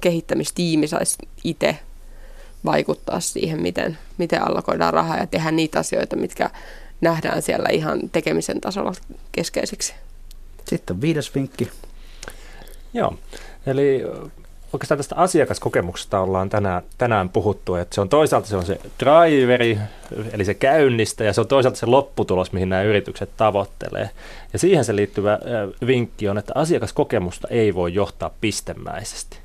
[0.00, 1.78] kehittämistiimi saisi itse
[2.64, 6.50] vaikuttaa siihen, miten, miten allokoidaan rahaa ja tehdä niitä asioita, mitkä
[7.00, 8.92] nähdään siellä ihan tekemisen tasolla
[9.32, 9.94] keskeisiksi.
[10.68, 11.70] Sitten viides vinkki.
[12.94, 13.14] Joo,
[13.66, 14.02] eli
[14.72, 19.78] oikeastaan tästä asiakaskokemuksesta ollaan tänään, tänään puhuttu, että se on toisaalta se on se driveri,
[20.32, 24.10] eli se käynnistä, ja se on toisaalta se lopputulos, mihin nämä yritykset tavoittelee.
[24.52, 25.38] Ja siihen se liittyvä
[25.86, 29.38] vinkki on, että asiakaskokemusta ei voi johtaa pistemäisesti.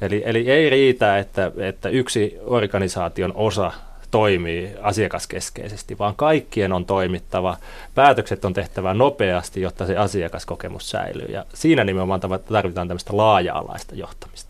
[0.00, 3.72] Eli, eli ei riitä, että, että yksi organisaation osa
[4.10, 7.56] toimii asiakaskeskeisesti, vaan kaikkien on toimittava.
[7.94, 11.26] Päätökset on tehtävä nopeasti, jotta se asiakaskokemus säilyy.
[11.28, 14.45] Ja siinä nimenomaan tarvitaan tämmöistä laaja-alaista johtamista.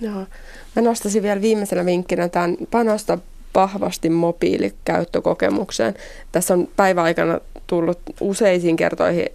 [0.00, 0.26] Joo.
[0.76, 3.18] Mä nostaisin vielä viimeisenä vinkkinä tämän panosta
[3.54, 5.94] vahvasti mobiilikäyttökokemukseen.
[6.32, 9.26] Tässä on päiväaikana tullut useisiin kertoihin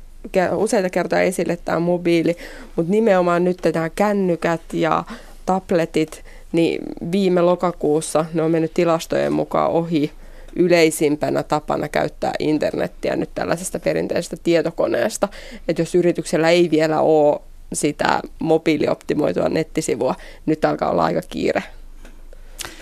[0.55, 2.37] useita kertoja esille tämä mobiili,
[2.75, 5.03] mutta nimenomaan nyt tämä kännykät ja
[5.45, 10.11] tabletit, niin viime lokakuussa ne on mennyt tilastojen mukaan ohi
[10.55, 15.27] yleisimpänä tapana käyttää internettiä nyt tällaisesta perinteisestä tietokoneesta.
[15.67, 17.41] Että jos yrityksellä ei vielä ole
[17.75, 20.15] sitä mobiilioptimoitua nettisivua,
[20.45, 21.63] nyt alkaa olla aika kiire.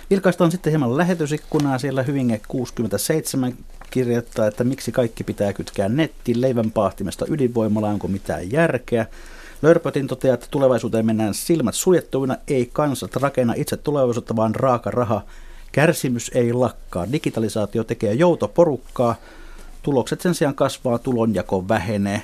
[0.09, 1.77] Vilkaistaan sitten hieman lähetysikkunaa.
[1.77, 3.53] Siellä Hyvinge 67
[3.89, 9.05] kirjoittaa, että miksi kaikki pitää kytkeä nettiin, leivän pahtimesta ydinvoimalla, onko mitään järkeä.
[9.61, 15.21] Lörpötin toteaa, että tulevaisuuteen mennään silmät suljettuina, ei kansat rakenna itse tulevaisuutta, vaan raaka raha.
[15.71, 17.11] Kärsimys ei lakkaa.
[17.11, 19.15] Digitalisaatio tekee joutoporukkaa.
[19.83, 22.21] Tulokset sen sijaan kasvaa, tulonjako vähenee.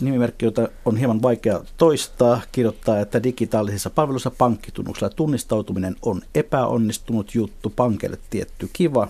[0.00, 7.70] Nimimerkki, jota on hieman vaikea toistaa, kirjoittaa, että digitaalisissa palveluissa pankkitunnuksella tunnistautuminen on epäonnistunut juttu,
[7.70, 9.08] pankeille tietty kiva.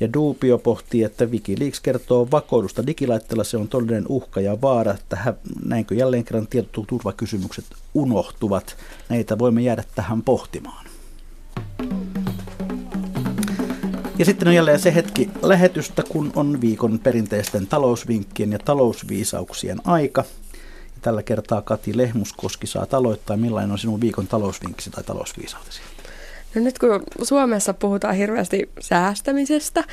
[0.00, 4.94] Ja Duupio pohtii, että Wikileaks kertoo vakoilusta digilaitteella, se on todellinen uhka ja vaara.
[5.08, 5.34] Tähän,
[5.64, 7.64] näinkö jälleen kerran tietoturvakysymykset
[7.94, 8.76] unohtuvat.
[9.08, 10.87] Näitä voimme jäädä tähän pohtimaan.
[14.18, 20.24] Ja sitten on jälleen se hetki lähetystä, kun on viikon perinteisten talousvinkkien ja talousviisauksien aika.
[20.84, 25.80] Ja tällä kertaa Kati Lehmuskoski saa taloittaa, millainen on sinun viikon talousvinkkisi tai talousviisautesi.
[26.54, 29.84] No nyt kun Suomessa puhutaan hirveästi säästämisestä,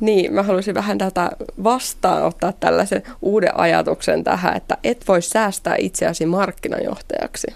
[0.00, 1.30] niin mä haluaisin vähän tätä
[1.64, 7.46] vastaanottaa tällaisen uuden ajatuksen tähän, että et voi säästää itseäsi markkinajohtajaksi.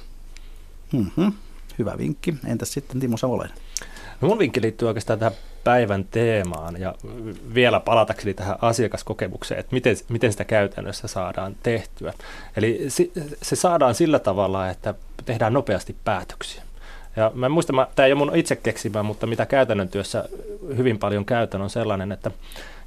[0.92, 1.32] Mm-hmm.
[1.78, 2.34] Hyvä vinkki.
[2.46, 3.56] Entäs sitten Timo Savolainen?
[4.20, 5.32] No mun vinkki liittyy oikeastaan tähän
[5.64, 6.94] päivän teemaan ja
[7.54, 12.12] vielä palatakseni tähän asiakaskokemukseen, että miten, miten sitä käytännössä saadaan tehtyä.
[12.56, 12.86] Eli
[13.42, 14.94] se saadaan sillä tavalla, että
[15.24, 16.62] tehdään nopeasti päätöksiä.
[17.16, 20.28] Ja mä en muista, mä, tämä ei ole mun itse keksimä, mutta mitä käytännön työssä
[20.76, 22.30] hyvin paljon käytän on sellainen, että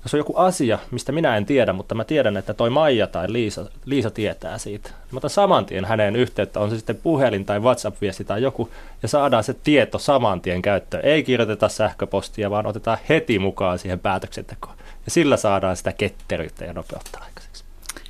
[0.03, 3.31] jos on joku asia, mistä minä en tiedä, mutta mä tiedän, että toi Maija tai
[3.31, 4.89] Liisa, Liisa tietää siitä.
[5.11, 8.69] Mä otan saman tien häneen yhteyttä, on se sitten puhelin tai WhatsApp-viesti tai joku,
[9.01, 11.05] ja saadaan se tieto saman tien käyttöön.
[11.05, 14.75] Ei kirjoiteta sähköpostia, vaan otetaan heti mukaan siihen päätöksentekoon.
[15.05, 17.63] Ja sillä saadaan sitä ketteryyttä ja nopeutta aikaiseksi.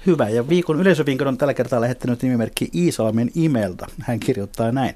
[0.06, 3.88] Hyvä, ja viikon yleisövinkon on tällä kertaa lähettänyt nimimerkki Iisalmen imeltä.
[4.02, 4.96] Hän kirjoittaa näin.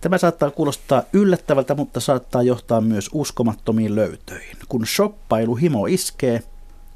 [0.00, 4.56] Tämä saattaa kuulostaa yllättävältä, mutta saattaa johtaa myös uskomattomiin löytöihin.
[4.68, 6.42] Kun shoppailu himo iskee,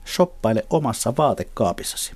[0.07, 2.13] shoppaile omassa vaatekaapissasi.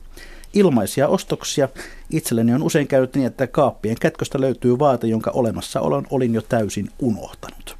[0.55, 1.69] Ilmaisia ostoksia.
[2.11, 6.91] Itselleni on usein käynyt niin, että kaappien kätköstä löytyy vaate, jonka olemassaolon olin jo täysin
[6.99, 7.77] unohtanut.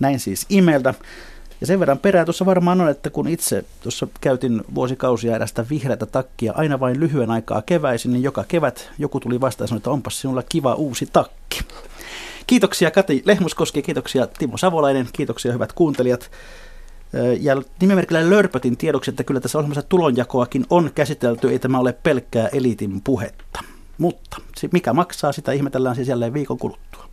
[0.00, 0.94] Näin siis imeltä.
[1.60, 6.06] Ja sen verran perää tuossa varmaan on, että kun itse tuossa käytin vuosikausia erästä vihreätä
[6.06, 9.90] takkia aina vain lyhyen aikaa keväisin, niin joka kevät joku tuli vastaan ja sanoi, että
[9.90, 11.60] onpas sinulla kiva uusi takki.
[12.46, 16.30] Kiitoksia Kati Lehmuskoski, kiitoksia Timo Savolainen, kiitoksia hyvät kuuntelijat.
[17.40, 22.48] Ja nimimerkillä Lörpötin tiedoksi, että kyllä tässä olemassa tulonjakoakin on käsitelty, ei tämä ole pelkkää
[22.48, 23.60] eliitin puhetta.
[23.98, 24.36] Mutta
[24.72, 27.11] mikä maksaa, sitä ihmetellään siis jälleen viikon kuluttua.